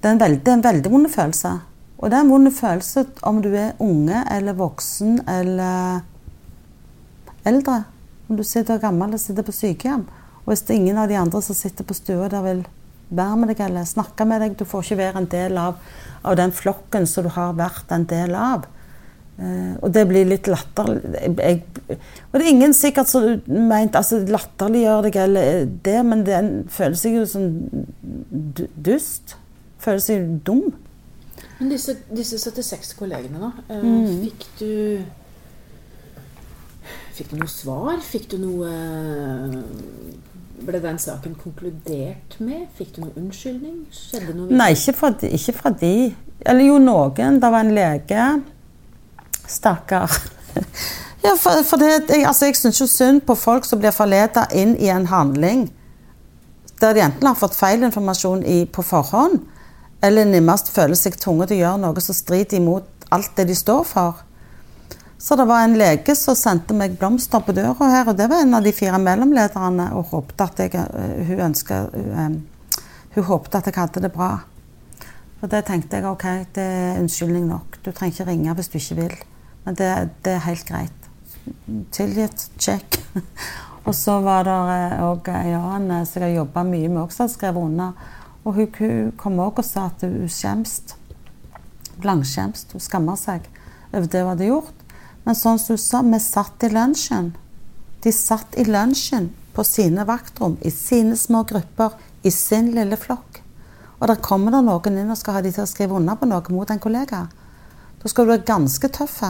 det, 0.00 0.06
er 0.06 0.14
en 0.14 0.22
veldig, 0.22 0.54
veldig 0.64 0.92
vond 0.94 1.10
følelse. 1.12 1.52
Og 2.00 2.08
det 2.08 2.16
er 2.16 2.24
en 2.24 2.32
vond 2.32 2.52
følelse 2.56 3.04
om 3.28 3.42
du 3.44 3.50
er 3.52 3.76
unge 3.84 4.22
eller 4.32 4.56
voksen 4.56 5.20
eller 5.28 6.00
eldre. 7.48 7.84
Om 8.28 8.38
du 8.38 8.44
sitter 8.46 8.82
gammel 8.82 9.08
eller 9.08 9.22
sitter 9.22 9.46
på 9.46 9.54
sykehjem. 9.54 10.04
Og 10.44 10.52
hvis 10.52 10.64
det 10.66 10.74
er 10.74 10.82
ingen 10.82 11.00
av 11.00 11.08
de 11.10 11.18
andre 11.20 11.42
som 11.44 11.56
sitter 11.56 11.86
på 11.86 11.96
stua 11.96 12.28
der 12.32 12.44
vil 12.46 12.62
være 13.10 13.38
med 13.40 13.50
deg 13.52 13.62
eller 13.66 13.88
snakke 13.88 14.26
med 14.28 14.44
deg. 14.44 14.58
Du 14.58 14.66
får 14.68 14.86
ikke 14.86 15.00
være 15.00 15.22
en 15.22 15.30
del 15.30 15.58
av, 15.60 15.80
av 16.22 16.36
den 16.38 16.52
flokken 16.54 17.08
som 17.10 17.26
du 17.26 17.32
har 17.34 17.56
vært 17.58 17.90
en 17.94 18.06
del 18.10 18.36
av. 18.38 18.68
Uh, 19.40 19.76
og 19.80 19.92
det 19.94 20.02
blir 20.04 20.26
litt 20.28 20.50
latterlig 20.52 21.30
Og 21.88 22.34
det 22.34 22.42
er 22.42 22.48
ingen 22.50 22.74
sikkert 22.76 23.08
som 23.08 23.24
mente 23.48 23.96
altså, 23.96 24.18
latterliggjør 24.28 25.06
deg 25.06 25.16
eller 25.22 25.62
det, 25.86 25.96
men 26.04 26.26
det 26.26 26.40
føles 26.74 27.00
seg 27.00 27.16
jo 27.16 27.24
som 27.30 27.46
dust. 28.76 29.38
Føles 29.80 30.10
seg 30.10 30.28
dum. 30.44 30.66
Men 31.56 31.72
disse, 31.72 31.96
disse 32.12 32.36
76 32.42 32.92
kollegene, 32.98 33.40
da. 33.40 33.50
Uh, 33.70 33.86
mm. 33.86 34.12
Fikk 34.26 34.46
du 34.60 34.70
Fikk 37.20 37.34
du 37.34 37.36
noe 37.36 37.52
svar? 37.52 37.98
Fikk 38.00 38.30
du 38.32 38.38
noe 38.40 38.68
ble 40.64 40.78
den 40.80 40.96
saken 41.00 41.34
konkludert 41.36 42.38
med? 42.40 42.62
Fikk 42.78 42.94
du 42.94 43.02
noen 43.02 43.26
unnskyldning? 43.26 43.82
Skjedde 43.92 44.32
noe? 44.38 44.48
Nei, 44.56 44.70
ikke 44.72 44.94
fra, 44.96 45.10
de, 45.20 45.28
ikke 45.36 45.52
fra 45.58 45.72
de. 45.82 45.90
Eller 46.48 46.64
jo, 46.64 46.78
noen. 46.80 47.36
Det 47.42 47.50
var 47.52 47.66
en 47.66 47.74
lege. 47.76 48.28
Stakkar. 49.44 50.16
ja, 51.26 51.34
for, 51.36 51.60
for 51.68 51.84
det, 51.84 51.90
jeg, 52.08 52.24
altså, 52.24 52.48
jeg 52.48 52.56
syns 52.56 52.80
jo 52.80 52.88
synd 52.88 53.20
på 53.28 53.36
folk 53.36 53.68
som 53.68 53.82
blir 53.84 53.92
forleda 53.92 54.46
inn 54.56 54.72
i 54.80 54.88
en 54.88 55.10
handling 55.12 55.66
der 56.80 56.96
de 56.96 57.04
enten 57.04 57.28
har 57.28 57.36
fått 57.36 57.58
feil 57.58 57.84
informasjon 57.84 58.40
i, 58.48 58.62
på 58.64 58.80
forhånd, 58.80 59.42
eller 60.00 60.24
nærmest 60.24 60.72
føler 60.72 60.96
seg 60.96 61.20
tvunget 61.20 61.52
til 61.52 61.58
å 61.58 61.64
gjøre 61.66 61.80
noe 61.82 62.00
som 62.00 62.16
strider 62.16 62.56
imot 62.56 63.10
alt 63.12 63.34
det 63.36 63.50
de 63.50 63.56
står 63.58 63.84
for. 63.84 64.22
Så 65.20 65.36
det 65.36 65.44
var 65.44 65.66
en 65.66 65.76
lege 65.76 66.14
som 66.16 66.36
sendte 66.38 66.72
meg 66.72 66.94
blomster 66.96 67.42
på 67.44 67.52
døra 67.52 67.88
her, 67.92 68.08
og 68.08 68.16
det 68.16 68.24
var 68.30 68.40
en 68.40 68.56
av 68.56 68.64
de 68.64 68.72
fire 68.72 68.96
mellomlederne, 68.96 69.90
og 69.92 70.14
håpte 70.14 70.46
at 70.46 70.62
jeg, 70.64 70.72
eh, 70.80 71.26
hun, 71.28 71.42
ønsket, 71.50 71.92
hun, 71.92 72.38
hun 73.16 73.26
håpte 73.28 73.60
at 73.60 73.68
jeg 73.68 73.76
hadde 73.76 74.00
det 74.06 74.12
bra. 74.14 74.30
Og 75.42 75.50
det 75.52 75.60
tenkte 75.68 76.00
jeg 76.00 76.08
OK, 76.08 76.24
det 76.56 76.64
er 76.64 77.02
unnskyldning 77.02 77.50
nok. 77.50 77.76
Du 77.84 77.92
trenger 77.92 78.16
ikke 78.16 78.28
ringe 78.30 78.54
hvis 78.56 78.72
du 78.72 78.78
ikke 78.80 78.98
vil. 79.02 79.14
Men 79.66 79.76
det, 79.76 79.90
det 80.24 80.34
er 80.38 80.46
helt 80.46 80.64
greit. 80.68 81.08
Tilgitt. 81.92 82.48
Check. 82.56 83.00
og 83.86 83.92
så 83.96 84.18
var 84.24 84.48
det 84.48 84.56
òg 85.04 85.30
ei 85.36 85.52
annen 85.56 86.08
som 86.08 86.20
jeg 86.24 86.30
har 86.30 86.42
jobba 86.42 86.64
mye 86.64 86.88
med, 86.88 87.02
også 87.04 87.26
har 87.26 87.32
skrevet 87.36 87.68
under. 87.68 88.12
Og 88.44 88.56
hun, 88.56 88.72
hun 88.80 89.14
kom 89.20 89.40
òg 89.44 89.60
og 89.60 89.68
sa 89.68 89.90
at 89.92 90.04
hun 90.08 90.28
skjemst. 90.32 90.96
Langskjemst. 92.08 92.72
Hun 92.72 92.88
skammer 92.88 93.20
seg 93.20 93.52
over 93.92 94.08
det 94.08 94.24
hun 94.24 94.32
hadde 94.32 94.52
gjort. 94.52 94.79
Men 95.30 95.36
sånn 95.38 95.60
som 95.62 95.76
du 95.76 95.78
sa, 95.78 96.00
vi 96.02 96.18
satt 96.18 96.64
i 96.66 96.68
lunsjen. 96.74 97.28
De 98.02 98.10
satt 98.10 98.56
i 98.58 98.64
lunsjen 98.66 99.28
på 99.54 99.62
sine 99.62 100.02
vaktrom, 100.02 100.56
i 100.66 100.72
sine 100.74 101.14
små 101.14 101.44
grupper, 101.46 101.92
i 102.26 102.32
sin 102.34 102.72
lille 102.74 102.96
flokk. 102.98 103.36
Og 104.00 104.08
der 104.10 104.18
kommer 104.26 104.56
det 104.56 104.64
noen 104.66 104.96
inn 104.98 105.12
og 105.14 105.20
skal 105.20 105.36
ha 105.36 105.42
de 105.44 105.52
til 105.54 105.62
å 105.62 105.68
skrive 105.70 105.94
under 105.94 106.16
på 106.18 106.26
noe 106.26 106.50
mot 106.50 106.72
en 106.74 106.80
kollega. 106.82 107.20
Da 108.02 108.10
skal 108.10 108.26
du 108.26 108.32
være 108.32 108.48
ganske 108.48 108.90
tøff 108.90 109.20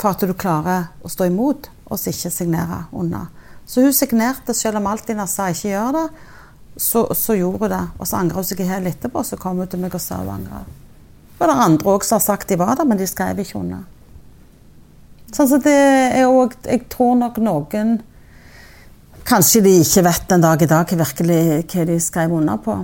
for 0.00 0.08
at 0.08 0.24
du 0.24 0.32
klarer 0.32 0.86
å 1.04 1.10
stå 1.12 1.26
imot 1.28 1.68
og 1.90 2.00
ikke 2.00 2.32
signere 2.32 2.86
under. 2.96 3.26
Så 3.68 3.84
hun 3.84 3.92
signerte, 3.92 4.54
selv 4.56 4.80
om 4.80 4.88
Altina 4.88 5.26
sa 5.28 5.50
ikke 5.52 5.74
gjør 5.74 5.92
det. 5.98 6.06
Så, 6.78 7.02
så, 7.12 7.36
gjorde 7.36 7.66
hun 7.66 7.74
det. 7.74 7.82
Og 7.98 8.08
så 8.08 8.22
angra 8.22 8.40
hun 8.40 8.48
seg 8.48 8.64
helt 8.64 8.88
etterpå, 8.94 9.26
så 9.28 9.36
kom 9.36 9.60
hun 9.60 9.68
til 9.68 9.84
meg 9.84 9.92
og 9.92 10.00
sa 10.00 10.22
hun 10.22 10.32
angra. 10.38 10.62
Og 11.36 11.44
det 11.44 11.50
er 11.50 11.62
andre 11.66 11.92
òg 11.98 12.08
som 12.08 12.16
har 12.16 12.24
sagt 12.30 12.48
de 12.48 12.56
var 12.64 12.80
der, 12.80 12.88
men 12.88 12.96
de 12.96 13.10
skrev 13.12 13.44
ikke 13.44 13.60
under. 13.60 13.84
Sånn 15.36 15.48
så 15.50 15.58
det 15.60 15.72
er 16.16 16.30
òg 16.30 16.54
Jeg 16.64 16.86
tror 16.92 17.16
nok 17.20 17.40
noen 17.44 17.98
Kanskje 19.26 19.60
de 19.64 19.72
ikke 19.82 20.04
vet 20.06 20.28
den 20.30 20.44
dag 20.44 20.62
i 20.62 20.68
dag 20.70 20.92
virkelig 21.00 21.40
hva 21.66 21.84
de 21.88 21.96
skrev 22.00 22.34
under 22.36 22.60
på. 22.62 22.76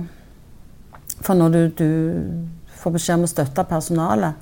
For 1.23 1.39
når 1.39 1.53
du, 1.53 1.61
du 1.79 2.73
får 2.81 2.93
beskjed 2.97 3.15
om 3.15 3.23
å 3.23 3.29
støtte 3.31 3.63
personalet 3.69 4.41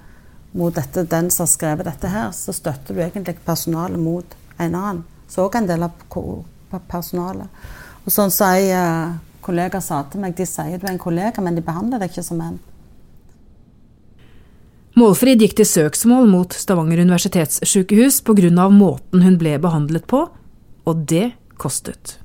mot 0.58 0.74
dette, 0.74 1.04
den 1.06 1.30
som 1.30 1.46
har 1.46 1.52
skrevet 1.52 1.86
dette 1.86 2.10
her, 2.10 2.32
så 2.34 2.56
støtter 2.58 2.98
du 2.98 3.04
egentlig 3.06 3.38
personalet 3.46 4.02
mot 4.02 4.34
en 4.58 4.80
annen. 4.80 5.04
Så 5.30 5.46
òg 5.46 5.60
en 5.60 5.70
del 5.70 5.86
av 5.86 5.94
personalet. 6.90 7.62
Og 8.02 8.10
sånn 8.10 8.34
som 8.34 8.50
en 8.50 8.58
ei 8.58 9.46
kollega 9.46 9.78
sa 9.86 10.02
til 10.10 10.26
meg, 10.26 10.34
de 10.34 10.50
sier 10.50 10.82
du 10.82 10.88
er 10.88 10.96
en 10.96 11.06
kollega, 11.06 11.46
men 11.46 11.54
de 11.54 11.62
behandler 11.66 12.02
deg 12.02 12.10
ikke 12.10 12.26
som 12.26 12.42
en. 12.42 12.58
Målfrid 15.02 15.42
gikk 15.42 15.56
til 15.58 15.66
søksmål 15.66 16.28
mot 16.30 16.54
Stavanger 16.54 17.00
universitetssykehus 17.02 18.20
pga. 18.22 18.68
måten 18.70 19.24
hun 19.26 19.38
ble 19.38 19.58
behandlet 19.58 20.06
på, 20.06 20.30
og 20.86 20.96
det 21.10 21.32
kostet. 21.58 22.20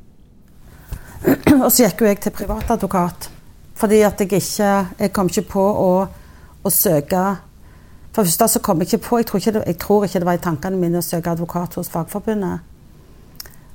og 1.64 1.70
så 1.72 1.86
gikk 1.86 2.02
jo 2.02 2.10
jeg 2.10 2.20
til 2.20 2.34
privatadvokat. 2.36 3.30
Fordi 3.76 4.02
at 4.02 4.20
jeg 4.20 4.32
ikke 4.32 4.86
Jeg 4.98 5.12
kom 5.12 5.28
ikke 5.28 5.48
på 5.52 5.62
å, 5.62 6.08
å 6.64 6.70
søke 6.70 7.36
For 8.12 8.22
det 8.22 8.30
første 8.30 8.48
så 8.48 8.60
kom 8.60 8.80
jeg 8.80 8.88
ikke 8.88 9.08
på 9.08 9.18
jeg 9.18 9.26
tror 9.26 9.40
ikke, 9.40 9.52
det, 9.52 9.64
jeg 9.66 9.78
tror 9.78 10.04
ikke 10.04 10.20
det 10.20 10.26
var 10.26 10.36
i 10.36 10.44
tankene 10.44 10.76
mine 10.76 10.98
å 10.98 11.04
søke 11.04 11.30
advokat 11.30 11.74
hos 11.76 11.88
Fagforbundet. 11.88 12.60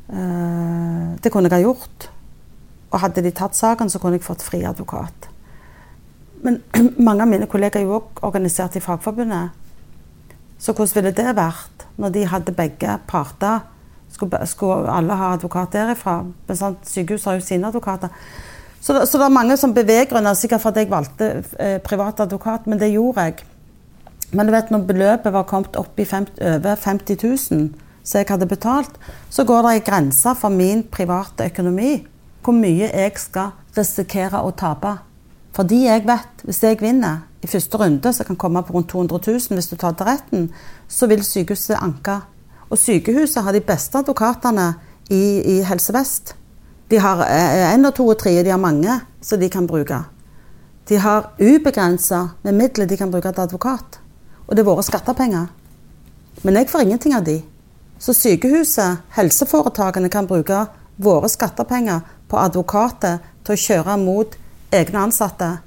Uh, 0.10 1.18
det 1.22 1.32
kunne 1.32 1.50
jeg 1.50 1.58
ha 1.58 1.66
gjort. 1.66 2.10
Og 2.92 3.02
hadde 3.02 3.22
de 3.22 3.32
tatt 3.34 3.56
saken, 3.56 3.90
så 3.90 4.00
kunne 4.00 4.18
jeg 4.18 4.26
fått 4.26 4.46
fri 4.46 4.62
advokat. 4.66 5.31
Men 6.46 6.62
mange 7.08 7.26
av 7.26 7.32
mine 7.32 7.50
kollegaer 7.50 7.84
er 7.84 7.90
jo 7.90 8.00
òg 8.00 8.24
organisert 8.28 8.78
i 8.78 8.84
Fagforbundet. 8.84 9.58
Så 10.62 10.74
hvordan 10.78 10.96
ville 10.96 11.14
det 11.18 11.36
vært 11.38 11.86
når 12.02 12.16
de 12.16 12.26
hadde 12.30 12.56
begge 12.58 12.98
parter? 13.10 13.66
Skulle, 14.12 14.42
skulle 14.50 14.92
alle 14.92 15.18
ha 15.18 15.34
advokat 15.36 15.74
derifra? 15.74 16.22
Men 16.48 16.58
sant, 16.58 16.84
sykehus 16.86 17.26
har 17.26 17.40
jo 17.40 17.46
sine 17.46 17.70
advokater. 17.70 18.14
Så 18.82 18.98
så 19.06 19.18
det 19.18 19.26
er 19.26 19.34
mange 19.34 19.58
som 19.58 19.74
beveggrunner, 19.74 20.34
sikkert 20.34 20.62
for 20.62 20.74
at 20.74 20.78
jeg 20.82 20.90
valgte 20.90 21.44
eh, 21.60 21.78
privat 21.82 22.20
advokat, 22.20 22.68
men 22.68 22.80
det 22.82 22.92
gjorde 22.92 23.26
jeg. 23.28 23.46
Men 24.32 24.48
du 24.48 24.54
vet, 24.56 24.72
når 24.72 24.88
beløpet 24.88 25.34
var 25.34 25.44
kommet 25.44 25.78
opp 25.78 26.00
i 26.00 26.06
fem, 26.06 26.26
over 26.42 26.76
50 26.76 27.18
000, 27.24 27.70
som 28.04 28.18
jeg 28.18 28.30
hadde 28.30 28.48
betalt, 28.50 28.98
så 29.30 29.44
går 29.46 29.68
det 29.68 29.74
en 29.76 29.86
grense 29.86 30.36
for 30.40 30.50
min 30.50 30.84
private 30.84 31.46
økonomi. 31.52 32.08
Hvor 32.42 32.58
mye 32.58 32.90
jeg 32.90 33.20
skal 33.22 33.52
risikere 33.78 34.42
å 34.42 34.54
tape. 34.58 34.96
Fordi 35.56 35.84
jeg 35.86 36.06
vet, 36.08 36.44
hvis 36.48 36.64
jeg 36.64 36.80
vinner 36.82 37.26
i 37.44 37.48
første 37.48 37.78
runde, 37.78 38.14
som 38.14 38.26
kan 38.26 38.36
komme 38.40 38.64
på 38.64 38.74
rundt 38.74 38.90
200 38.90 39.20
000 39.28 39.58
hvis 39.58 39.68
du 39.68 39.76
tar 39.76 39.96
til 39.98 40.08
retten, 40.08 40.52
så 40.88 41.08
vil 41.08 41.24
sykehuset 41.24 41.76
anke. 41.82 42.20
Og 42.70 42.78
sykehuset 42.78 43.44
har 43.44 43.52
de 43.52 43.64
beste 43.66 43.98
advokatene 43.98 44.74
i, 45.10 45.42
i 45.58 45.60
Helse 45.68 45.94
Vest. 45.94 46.36
De 46.92 47.00
har 47.00 47.24
én 47.74 47.88
og 47.88 47.96
to 47.96 48.08
og 48.08 48.18
tre, 48.20 48.32
de 48.44 48.50
har 48.50 48.60
mange 48.60 49.00
som 49.22 49.40
de 49.40 49.50
kan 49.50 49.68
bruke. 49.68 50.00
De 50.90 50.98
har 50.98 51.32
ubegrensa 51.40 52.28
med 52.44 52.54
midler 52.54 52.86
de 52.86 52.98
kan 52.98 53.12
bruke 53.12 53.32
til 53.32 53.42
advokat. 53.42 54.00
Og 54.48 54.56
det 54.56 54.64
er 54.64 54.68
våre 54.68 54.84
skattepenger. 54.84 55.48
Men 56.44 56.56
jeg 56.56 56.70
får 56.70 56.82
ingenting 56.82 57.16
av 57.16 57.24
de. 57.24 57.42
Så 58.00 58.14
sykehuset, 58.14 59.04
helseforetakene, 59.16 60.10
kan 60.10 60.28
bruke 60.28 60.66
våre 60.98 61.30
skattepenger 61.30 62.02
på 62.28 62.40
advokater 62.40 63.20
til 63.46 63.54
å 63.56 63.62
kjøre 63.62 63.98
mot 64.02 64.36
egne 64.72 65.00
ansatte. 65.00 65.58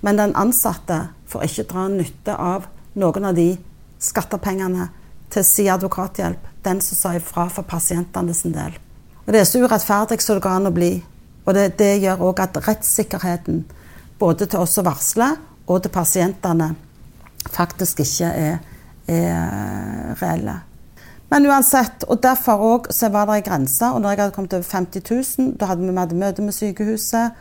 Men 0.00 0.16
den 0.20 0.34
ansatte 0.36 1.08
får 1.28 1.46
ikke 1.48 1.66
dra 1.72 1.86
nytte 1.88 2.36
av 2.36 2.68
noen 2.94 3.30
av 3.30 3.38
de 3.38 3.54
skattepengene 4.02 4.88
til 5.32 5.46
si 5.46 5.68
advokathjelp. 5.70 6.50
Den 6.64 6.80
som 6.80 6.98
sa 6.98 7.14
ifra 7.16 7.48
for 7.52 7.66
pasientene 7.68 8.34
sin 8.34 8.54
del. 8.54 8.76
Og 9.26 9.32
Det 9.32 9.40
er 9.40 9.48
så 9.48 9.60
urettferdig 9.64 10.20
som 10.22 10.36
det 10.36 10.44
går 10.44 10.58
an 10.58 10.70
å 10.70 10.74
bli. 10.74 10.92
Og 11.44 11.54
det, 11.54 11.78
det 11.78 11.98
gjør 12.04 12.22
òg 12.28 12.40
at 12.40 12.60
rettssikkerheten, 12.66 13.64
både 14.18 14.46
til 14.46 14.60
oss 14.60 14.76
som 14.78 14.86
varsler, 14.86 15.36
og 15.66 15.82
til 15.82 15.92
pasientene, 15.92 16.74
faktisk 17.52 18.00
ikke 18.04 18.28
er, 18.28 18.58
er 19.08 20.14
reelle. 20.20 20.58
Men 21.32 21.48
uansett, 21.48 22.04
og 22.08 22.20
derfor 22.22 22.60
òg 22.62 22.92
så 22.92 23.08
var 23.12 23.26
det 23.28 23.40
ei 23.40 23.44
grense. 23.48 23.88
Og 23.90 24.00
når 24.00 24.12
jeg 24.12 24.20
hadde 24.22 24.34
kommet 24.36 24.56
over 24.56 24.68
50 24.70 25.04
000, 25.10 25.54
da 25.60 25.70
hadde 25.72 25.82
vi 25.82 26.18
møte 26.20 26.44
med 26.44 26.54
sykehuset. 26.54 27.32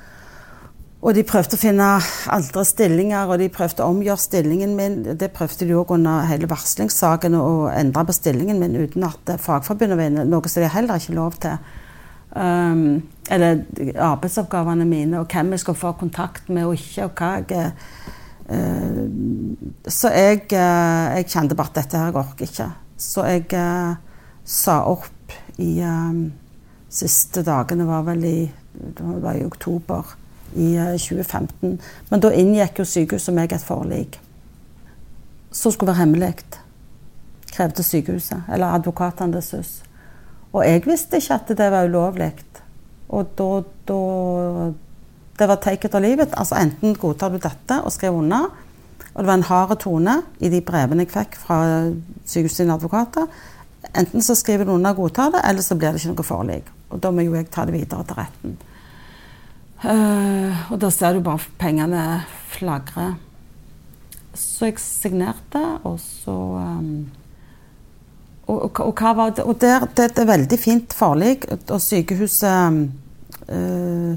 Og 1.04 1.12
de 1.18 1.24
prøvde 1.28 1.58
å 1.58 1.60
finne 1.60 1.86
andre 2.32 2.64
stillinger, 2.64 3.28
og 3.28 3.42
de 3.42 3.50
prøvde 3.52 3.84
å 3.84 3.92
omgjøre 3.92 4.24
stillingen 4.24 4.76
min. 4.78 5.02
Det 5.20 5.34
prøvde 5.36 5.68
de 5.68 5.76
òg 5.76 5.92
under 5.98 6.30
hele 6.30 6.48
varslingssaken, 6.48 7.36
å 7.36 7.68
endre 7.74 8.06
på 8.08 8.16
stillingen 8.16 8.62
min 8.62 8.78
uten 8.80 9.04
at 9.10 9.34
Fagforbundet 9.44 10.00
var 10.00 10.08
inne, 10.08 10.24
noe 10.32 10.52
som 10.52 10.64
de 10.64 10.70
heller 10.72 11.04
ikke 11.04 11.18
lov 11.18 11.36
til. 11.44 11.58
Um, 12.34 13.04
eller 13.30 13.66
arbeidsoppgavene 14.00 14.88
mine, 14.88 15.20
og 15.20 15.28
hvem 15.28 15.52
jeg 15.54 15.66
skal 15.66 15.78
få 15.82 15.92
kontakt 16.00 16.48
med 16.48 16.70
og 16.70 16.80
ikke, 16.80 17.10
og 17.10 17.20
hva 17.20 17.34
jeg 17.36 17.68
uh, 18.48 19.04
Så 19.92 20.10
jeg, 20.16 20.48
uh, 20.56 21.12
jeg, 21.20 21.30
kjente 21.36 21.60
bare 21.60 21.74
at 21.76 21.84
dette 21.84 22.00
her 22.00 22.24
orker 22.24 22.48
ikke. 22.48 22.72
Så 22.96 23.28
jeg 23.28 23.52
uh, 23.60 24.00
sa 24.48 24.80
opp 24.88 25.38
i 25.60 25.76
um, 25.84 26.26
Siste 26.94 27.42
dagene 27.42 27.88
var 27.90 28.04
vel 28.06 28.26
i, 28.30 28.38
det 28.72 29.14
var 29.24 29.34
i 29.34 29.46
oktober 29.46 30.12
i 30.56 30.76
2015. 30.98 31.74
Eh, 31.74 31.94
Men 32.10 32.20
da 32.20 32.32
inngikk 32.32 32.80
jo 32.80 32.86
sykehuset 32.86 33.32
og 33.34 33.40
meg 33.40 33.54
et 33.54 33.66
forlik. 33.66 34.20
Som 35.52 35.72
skulle 35.72 35.94
være 35.94 36.02
hemmelig, 36.06 36.34
krevde 37.54 37.84
sykehuset, 37.84 38.48
eller 38.52 38.74
advokatene 38.74 39.34
det 39.34 39.44
SUS. 39.44 39.84
Og 40.54 40.66
jeg 40.66 40.86
visste 40.86 41.18
ikke 41.18 41.34
at 41.34 41.54
det 41.58 41.72
var 41.72 41.86
ulovlig. 41.90 42.34
Og 43.10 43.30
da, 43.38 43.62
da 43.88 44.72
Det 45.40 45.48
var 45.50 45.56
take 45.56 45.88
it 45.88 45.96
or 45.96 46.00
leave 46.00 46.24
it. 46.24 46.34
Altså 46.38 46.56
enten 46.56 46.96
godtar 46.96 47.30
du 47.30 47.40
dette 47.42 47.82
og 47.82 47.92
skriver 47.92 48.14
under, 48.14 48.52
og 49.14 49.24
det 49.24 49.28
var 49.28 49.34
en 49.34 49.44
hard 49.44 49.80
tone 49.80 50.22
i 50.40 50.50
de 50.50 50.62
brevene 50.62 51.06
jeg 51.06 51.12
fikk 51.14 51.38
fra 51.42 51.58
sykehusets 52.26 52.70
advokater. 52.70 53.26
Enten 53.98 54.22
så 54.22 54.36
skriver 54.36 54.66
du 54.66 54.72
under 54.72 54.94
og 54.94 54.96
godtar 54.96 55.34
det, 55.34 55.42
eller 55.50 55.62
så 55.62 55.76
blir 55.76 55.92
det 55.92 56.02
ikke 56.02 56.14
noe 56.14 56.26
forlik. 56.26 56.70
Og 56.90 57.02
da 57.04 57.12
må 57.12 57.26
jo 57.26 57.34
jeg 57.36 57.50
ta 57.52 57.66
det 57.66 57.74
videre 57.74 58.06
til 58.06 58.18
retten. 58.18 58.56
Uh, 59.84 60.72
og 60.72 60.80
da 60.80 60.88
ser 60.94 61.18
du 61.18 61.24
bare 61.26 61.44
pengene 61.60 62.04
flagre. 62.54 63.14
Så 64.34 64.70
jeg 64.70 64.80
signerte, 64.80 65.62
og 65.84 65.98
så 66.00 66.32
um, 66.32 67.10
og, 68.48 68.62
og, 68.64 68.80
og, 68.88 69.02
var? 69.18 69.34
Og 69.44 69.58
der, 69.60 69.86
det, 69.96 70.12
er 70.20 70.30
veldig 70.30 70.60
fint 70.60 70.96
forlik. 70.96 71.46
Og 71.68 71.82
sykehuset 71.84 72.80
uh, 73.50 74.16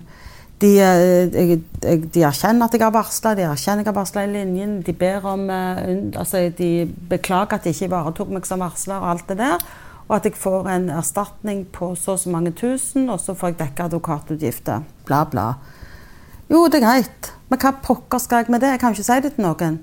de, 0.62 0.70
jeg, 0.70 1.58
de, 1.82 2.22
erkjenner 2.22 2.66
at 2.68 2.74
jeg 2.78 2.84
har 2.86 2.94
varsla, 2.94 3.34
de 3.36 3.44
erkjenner 3.44 3.82
jeg 3.82 3.90
har 3.90 3.98
varsla 3.98 4.24
i 4.24 4.30
linjen. 4.32 4.78
De 4.86 4.94
ber 4.96 5.26
om 5.28 5.50
altså 5.50 6.46
De 6.56 6.70
beklager 7.10 7.58
at 7.58 7.66
de 7.66 7.74
ikke 7.74 7.90
ivaretok 7.90 8.30
meg 8.32 8.46
som 8.48 8.62
varsler 8.62 9.02
og 9.02 9.10
alt 9.16 9.34
det 9.34 9.40
der. 9.42 9.66
Og 10.06 10.16
at 10.16 10.28
jeg 10.28 10.38
får 10.38 10.68
en 10.70 10.90
erstatning 10.94 11.64
på 11.74 11.90
så 11.98 12.14
og 12.14 12.22
så 12.22 12.30
mange 12.30 12.52
tusen, 12.54 13.08
og 13.10 13.18
så 13.20 13.34
får 13.34 13.52
jeg 13.52 13.58
dekket 13.58 13.88
advokatutgifter. 13.88 14.84
Bla, 15.06 15.24
bla. 15.24 15.48
Jo, 16.50 16.68
det 16.70 16.78
er 16.78 16.86
greit, 16.86 17.32
men 17.50 17.58
hva 17.58 17.72
pokker 17.82 18.22
skal 18.22 18.44
jeg 18.44 18.54
med 18.54 18.62
det? 18.62 18.76
Jeg 18.76 18.80
kan 18.80 18.94
jo 18.94 19.00
ikke 19.00 19.08
si 19.08 19.20
det 19.24 19.32
til 19.34 19.46
noen. 19.46 19.80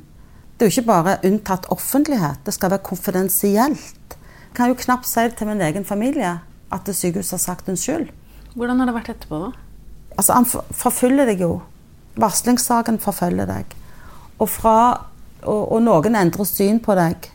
Det 0.53 0.63
er 0.63 0.69
jo 0.69 0.75
ikke 0.77 0.91
bare 0.93 1.17
unntatt 1.27 1.67
offentlighet, 1.73 2.39
det 2.45 2.53
skal 2.55 2.71
være 2.71 2.85
konfidensielt. 2.87 4.17
Jeg 4.47 4.55
kan 4.55 4.71
jo 4.71 4.79
knapt 4.79 5.09
si 5.09 5.25
det 5.27 5.35
til 5.35 5.49
min 5.49 5.61
egen 5.65 5.83
familie 5.83 6.37
at 6.73 6.89
sykehuset 6.95 7.35
har 7.35 7.43
sagt 7.43 7.69
unnskyld. 7.69 8.07
Hvordan 8.55 8.79
har 8.79 8.89
det 8.89 8.95
vært 8.95 9.11
etterpå, 9.15 9.39
da? 9.43 9.51
Altså, 10.17 10.33
Han 10.33 10.45
forfølger 10.71 11.25
deg 11.25 11.41
jo. 11.41 11.61
Varslingssaken 12.15 12.99
forfølger 13.01 13.49
deg. 13.49 13.75
Og, 14.37 14.47
fra, 14.49 14.77
og, 15.41 15.71
og 15.73 15.81
noen 15.81 16.15
endrer 16.15 16.47
syn 16.47 16.79
på 16.83 16.95
deg 16.97 17.29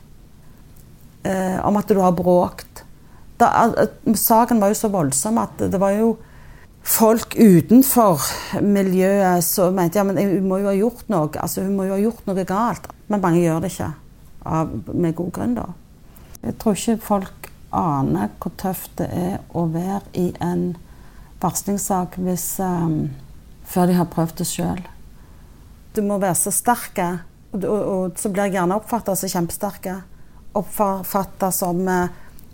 eh, 1.26 1.58
om 1.66 1.78
at 1.80 1.90
du 1.90 1.98
har 2.00 2.14
bråkt. 2.14 2.67
Da, 3.38 3.68
saken 4.18 4.60
var 4.60 4.72
jo 4.72 4.78
så 4.78 4.90
voldsom 4.90 5.38
at 5.38 5.60
det 5.70 5.78
var 5.80 5.94
jo 5.94 6.16
folk 6.88 7.36
utenfor 7.36 8.24
miljøet 8.64 9.44
som 9.44 9.76
mente 9.76 10.00
ja, 10.00 10.04
men 10.06 10.18
hun 10.18 10.48
må 10.48 10.60
jo 10.62 10.70
ha 10.70 10.76
gjort 10.76 11.10
noe 11.12 11.28
altså 11.36 11.66
hun 11.66 11.76
må 11.76 11.86
jo 11.88 11.94
ha 11.96 12.00
gjort 12.02 12.26
noe 12.28 12.46
galt. 12.48 12.88
Men 13.08 13.22
mange 13.22 13.42
gjør 13.42 13.62
det 13.64 13.72
ikke, 13.72 13.92
av, 14.48 14.74
med 14.92 15.14
god 15.16 15.30
grunn. 15.36 15.54
da. 15.58 15.68
Jeg 16.42 16.58
tror 16.60 16.76
ikke 16.76 17.06
folk 17.06 17.48
aner 17.74 18.34
hvor 18.40 18.54
tøft 18.60 18.94
det 19.00 19.08
er 19.12 19.40
å 19.56 19.66
være 19.70 20.02
i 20.16 20.28
en 20.44 20.70
varslingssak 21.42 22.18
hvis, 22.24 22.50
um, 22.64 23.10
før 23.68 23.90
de 23.90 23.98
har 24.00 24.10
prøvd 24.12 24.38
det 24.40 24.48
sjøl. 24.48 24.84
Du 25.94 26.02
må 26.04 26.18
være 26.20 26.36
så 26.38 26.52
sterk, 26.54 26.98
og, 27.52 27.64
og, 27.64 27.80
og, 27.80 28.20
så 28.20 28.32
blir 28.32 28.48
jeg 28.48 28.58
gjerne 28.58 28.78
oppfatta 28.80 29.16
som 29.16 29.30
kjempesterke 29.32 30.00
oppfatta 30.58 31.50
som 31.52 31.88
eh, 31.88 32.08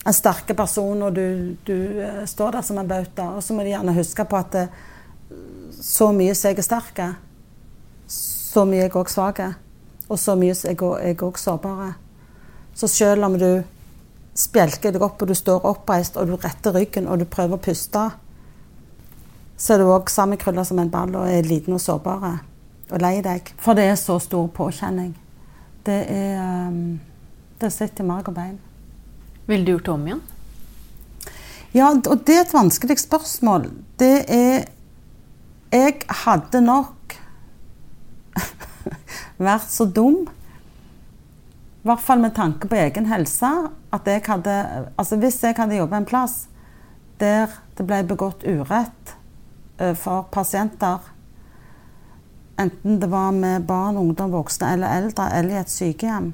en 0.05 0.15
sterke 0.15 0.55
person, 0.55 1.03
og 1.03 1.15
du, 1.17 1.57
du, 1.67 1.77
eh, 2.01 2.25
står 2.27 2.57
der 2.57 2.63
som 2.63 2.79
en 2.79 2.89
bauta. 2.89 3.31
Og 3.37 3.43
så 3.43 3.55
må 3.55 3.65
de 3.65 3.73
gjerne 3.73 3.97
huske 3.97 4.25
på 4.29 4.41
at 4.41 4.57
eh, 4.61 4.81
så 5.81 6.11
mye 6.13 6.35
som 6.37 6.51
jeg 6.51 6.61
er 6.61 6.67
sterk, 6.67 7.01
så 8.09 8.65
mye 8.69 8.85
er 8.85 8.89
jeg 8.89 8.97
òg 9.01 9.13
svak. 9.13 9.41
Og 10.09 10.21
så 10.21 10.35
mye 10.39 10.53
er 10.53 10.75
jeg 10.75 11.23
òg 11.25 11.41
sårbar. 11.41 11.95
Så 12.75 12.91
selv 12.91 13.25
om 13.25 13.39
du 13.39 13.49
spjelker 14.35 14.93
deg 14.93 15.03
opp, 15.03 15.23
og 15.23 15.31
du 15.31 15.35
står 15.39 15.65
oppreist, 15.67 16.19
og 16.21 16.29
du 16.29 16.37
retter 16.37 16.75
ryggen, 16.75 17.09
og 17.09 17.23
du 17.23 17.25
prøver 17.25 17.57
å 17.57 17.65
puste, 17.65 18.05
så 19.57 19.75
er 19.75 19.81
du 19.81 19.89
òg 19.89 20.11
sammenkrulla 20.11 20.65
som 20.67 20.81
en 20.83 20.91
ball 20.91 21.15
og 21.15 21.31
er 21.31 21.47
liten 21.47 21.77
og 21.77 21.81
sårbar 21.81 22.25
og 22.91 23.01
lei 23.01 23.21
deg. 23.25 23.55
For 23.63 23.79
det 23.79 23.87
er 23.89 23.99
så 23.99 24.19
stor 24.21 24.49
påkjenning. 24.53 25.15
Det 25.87 26.01
er 26.11 26.39
um 26.69 27.01
det 27.61 27.71
sitter 27.73 28.05
i 28.05 28.07
marg 28.07 28.29
og 28.29 28.35
bein. 28.35 28.59
Ville 29.47 29.65
du 29.65 29.75
gjort 29.75 29.85
det 29.85 29.93
om 29.93 30.07
igjen? 30.09 30.23
Ja, 31.75 31.91
og 31.91 32.23
det 32.27 32.37
er 32.37 32.45
et 32.45 32.55
vanskelig 32.55 33.01
spørsmål. 33.03 33.69
Det 33.99 34.25
er 34.31 34.71
Jeg 35.75 36.05
hadde 36.07 36.61
nok 36.63 37.17
vært 39.49 39.71
så 39.73 39.89
dum, 39.91 40.21
i 41.83 41.89
hvert 41.89 42.01
fall 42.01 42.23
med 42.23 42.37
tanke 42.37 42.69
på 42.71 42.79
egen 42.79 43.09
helse, 43.11 43.51
at 43.93 44.07
jeg 44.07 44.23
hadde 44.29 44.55
Altså 44.97 45.19
hvis 45.19 45.43
jeg 45.43 45.57
hadde 45.59 45.81
jobba 45.81 45.99
en 45.99 46.07
plass 46.07 46.45
der 47.19 47.51
det 47.75 47.87
ble 47.87 48.01
begått 48.07 48.47
urett 48.47 49.17
eh, 49.79 49.95
for 49.99 50.29
pasienter, 50.31 51.03
enten 52.59 53.01
det 53.03 53.11
var 53.11 53.35
med 53.35 53.67
barn, 53.67 53.99
ungdom, 53.99 54.31
voksne 54.31 54.73
eller 54.77 54.95
eldre, 55.03 55.29
eller 55.35 55.57
i 55.57 55.61
et 55.61 55.71
sykehjem, 55.71 56.33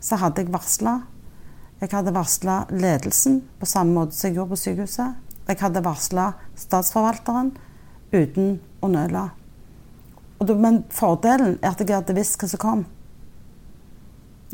så 0.00 0.20
hadde 0.20 0.44
jeg 0.44 0.52
varsla. 0.52 0.98
Jeg 1.76 1.92
hadde 1.92 2.14
varsla 2.16 2.62
ledelsen 2.72 3.42
på 3.60 3.68
samme 3.68 3.92
måte 3.98 4.16
som 4.16 4.30
jeg 4.30 4.38
gjorde 4.38 4.54
på 4.54 4.60
sykehuset. 4.62 5.16
Jeg 5.46 5.58
hadde 5.60 5.82
varsla 5.84 6.30
statsforvalteren 6.58 7.50
uten 8.14 8.54
å 8.80 8.88
nøle. 8.90 9.26
Men 10.40 10.82
fordelen 10.92 11.58
er 11.60 11.74
at 11.74 11.82
jeg 11.82 11.92
hadde 11.92 12.16
visst 12.16 12.40
hva 12.40 12.48
som 12.48 12.62
kom. 12.62 12.84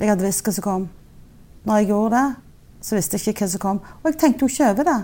Jeg 0.00 0.10
hadde 0.10 0.26
visst 0.26 0.42
hva 0.46 0.54
som 0.56 0.66
kom. 0.66 0.88
Når 1.62 1.78
jeg 1.78 1.88
gjorde 1.92 2.16
det, 2.16 2.26
så 2.82 2.98
visste 2.98 3.18
jeg 3.18 3.32
ikke 3.32 3.46
hva 3.46 3.52
som 3.52 3.62
kom. 3.62 3.80
Og 4.02 4.10
jeg 4.10 4.18
tenkte 4.18 4.44
jo 4.44 4.50
ikke 4.50 4.70
over 4.72 4.88
det. 4.90 4.98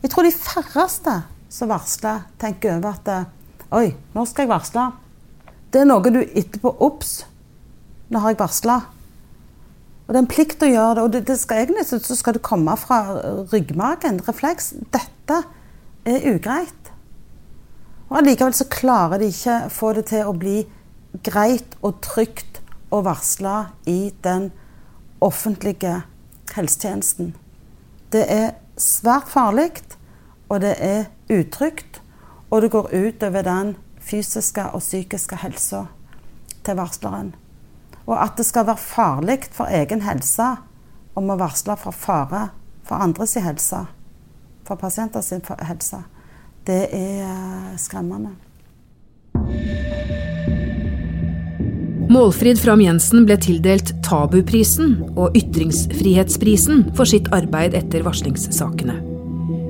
Jeg 0.00 0.12
tror 0.14 0.24
de 0.24 0.32
færreste 0.32 1.16
som 1.52 1.68
varsler, 1.68 2.24
tenker 2.40 2.78
over 2.78 2.96
at 2.96 3.12
Oi, 3.76 3.92
nå 4.16 4.24
skal 4.26 4.46
jeg 4.46 4.50
varsle. 4.50 4.86
Det 5.70 5.82
er 5.82 5.86
noe 5.86 6.10
du 6.10 6.22
etterpå 6.24 6.72
Ops, 6.82 7.20
nå 8.10 8.22
har 8.24 8.32
jeg 8.32 8.40
varsla. 8.40 8.80
Og 10.10 10.14
det 10.14 10.18
er 10.18 10.24
en 10.24 10.32
plikt 10.32 10.62
å 10.66 10.66
gjøre 10.66 10.94
det. 10.96 11.02
Og 11.06 11.12
det, 11.14 11.18
det 11.28 11.36
skal 11.38 11.60
egentlig 11.62 11.84
så 11.86 12.16
skal 12.18 12.34
det 12.34 12.42
komme 12.42 12.72
fra 12.74 12.96
ryggmagen, 13.52 14.16
Refleks. 14.26 14.72
Dette 14.90 15.36
er 16.02 16.24
ugreit. 16.32 16.88
Og 18.08 18.16
allikevel 18.18 18.56
så 18.58 18.66
klarer 18.66 19.22
de 19.22 19.28
ikke 19.30 19.68
få 19.70 19.92
det 19.94 20.08
til 20.10 20.26
å 20.26 20.34
bli 20.34 20.64
greit 21.22 21.76
og 21.86 22.00
trygt 22.02 22.58
å 22.90 23.04
varsle 23.06 23.68
i 23.86 24.10
den 24.26 24.48
offentlige 25.22 26.00
helsetjenesten. 26.56 27.30
Det 28.10 28.24
er 28.26 28.48
svært 28.74 29.30
farlig, 29.30 29.84
og 30.50 30.64
det 30.66 30.74
er 30.82 31.06
utrygt. 31.30 32.02
Og 32.50 32.64
det 32.66 32.72
går 32.74 32.90
ut 32.90 33.22
over 33.30 33.46
den 33.46 33.76
fysiske 34.02 34.66
og 34.74 34.82
psykiske 34.82 35.38
helsa 35.38 35.84
til 36.66 36.82
varsleren. 36.82 37.30
Og 38.08 38.16
at 38.16 38.38
det 38.38 38.46
skal 38.48 38.66
være 38.68 38.80
farlig 38.80 39.38
for 39.52 39.70
egen 39.70 40.02
helse 40.06 40.54
om 41.18 41.30
å 41.30 41.38
varsle 41.40 41.76
for 41.80 41.96
fare 41.96 42.48
for 42.90 42.98
andres 42.98 43.36
helse, 43.38 43.84
for 44.66 44.78
pasienters 44.80 45.30
helse, 45.62 46.02
det 46.66 46.88
er 46.90 47.26
eh, 47.26 47.76
skremmende. 47.78 48.34
Målfrid 52.10 52.58
Fram 52.58 52.80
Jensen 52.82 53.22
ble 53.28 53.36
tildelt 53.38 53.92
Tabuprisen 54.02 54.96
og 55.14 55.36
Ytringsfrihetsprisen 55.38 56.88
for 56.98 57.06
sitt 57.06 57.30
arbeid 57.34 57.76
etter 57.78 58.02
varslingssakene. 58.02 58.96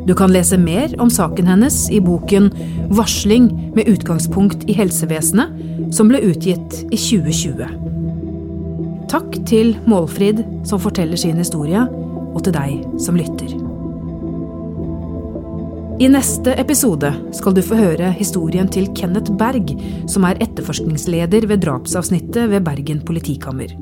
Du 0.08 0.14
kan 0.16 0.32
lese 0.32 0.56
mer 0.56 0.94
om 1.04 1.12
saken 1.12 1.50
hennes 1.52 1.82
i 1.92 2.00
boken 2.00 2.48
'Varsling 2.88 3.52
med 3.76 3.92
utgangspunkt 3.92 4.64
i 4.64 4.72
helsevesenet', 4.72 5.92
som 5.92 6.08
ble 6.08 6.24
utgitt 6.32 6.80
i 6.88 6.96
2020. 6.96 7.99
Takk 9.10 9.40
til 9.48 9.72
Målfrid, 9.90 10.44
som 10.68 10.78
forteller 10.78 11.18
sin 11.18 11.40
historie, 11.40 11.82
og 12.30 12.44
til 12.46 12.54
deg 12.54 12.84
som 13.02 13.18
lytter. 13.18 13.56
I 16.00 16.08
neste 16.08 16.54
episode 16.62 17.10
skal 17.36 17.56
du 17.56 17.60
få 17.66 17.76
høre 17.76 18.12
historien 18.16 18.70
til 18.70 18.86
Kenneth 18.96 19.34
Berg, 19.36 19.74
som 20.08 20.24
er 20.28 20.38
etterforskningsleder 20.46 21.48
ved 21.50 21.66
drapsavsnittet 21.66 22.48
ved 22.54 22.64
Bergen 22.64 23.02
politikammer. 23.04 23.74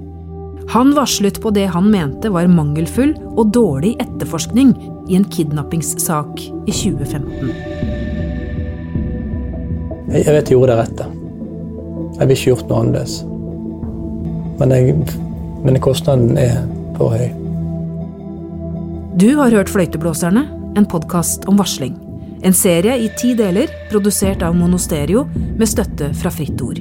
Han 0.73 0.97
varslet 0.97 1.39
på 1.45 1.53
det 1.55 1.69
han 1.77 1.93
mente 1.93 2.33
var 2.33 2.49
mangelfull 2.49 3.15
og 3.37 3.53
dårlig 3.53 3.95
etterforskning 4.01 4.75
i 5.13 5.17
en 5.21 5.29
kidnappingssak 5.29 6.43
i 6.43 6.73
2015. 6.73 7.53
Jeg 10.09 10.25
vet 10.25 10.41
jeg 10.41 10.55
gjorde 10.57 10.73
det 10.73 10.83
rette. 10.87 11.11
Jeg 12.19 12.25
ville 12.25 12.41
ikke 12.41 12.55
gjort 12.55 12.71
noe 12.73 12.87
annerledes. 12.87 13.21
Men, 14.59 14.75
jeg, 14.75 14.95
men 15.65 15.79
kostnaden 15.83 16.39
er 16.41 16.61
for 16.99 17.15
høy. 17.15 17.29
Du 19.19 19.33
har 19.39 19.55
hørt 19.55 19.71
Fløyteblåserne, 19.71 20.45
en 20.79 20.87
podkast 20.87 21.49
om 21.51 21.59
varsling. 21.59 21.97
En 22.47 22.55
serie 22.55 22.95
i 23.03 23.09
ti 23.19 23.33
deler, 23.39 23.71
produsert 23.91 24.45
av 24.47 24.55
Monosterio 24.55 25.25
med 25.35 25.67
støtte 25.67 26.13
fra 26.15 26.31
Fritt 26.31 26.63
Ord. 26.63 26.79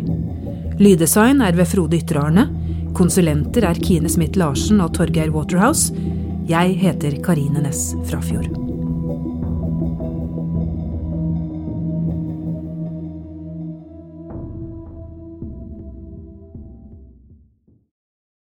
Lyddesign 0.78 1.42
er 1.42 1.58
ved 1.58 1.70
Frode 1.72 1.98
Ytre-Arne. 1.98 2.46
Konsulenter 2.98 3.66
er 3.66 3.82
Kine 3.82 4.10
Smith 4.10 4.38
Larsen 4.38 4.82
og 4.86 4.94
Torgeir 4.98 5.34
Waterhouse. 5.34 5.94
Jeg 6.50 6.78
heter 6.84 7.18
Karine 7.26 7.66
Næss 7.66 7.96
Frafjord. 8.06 8.67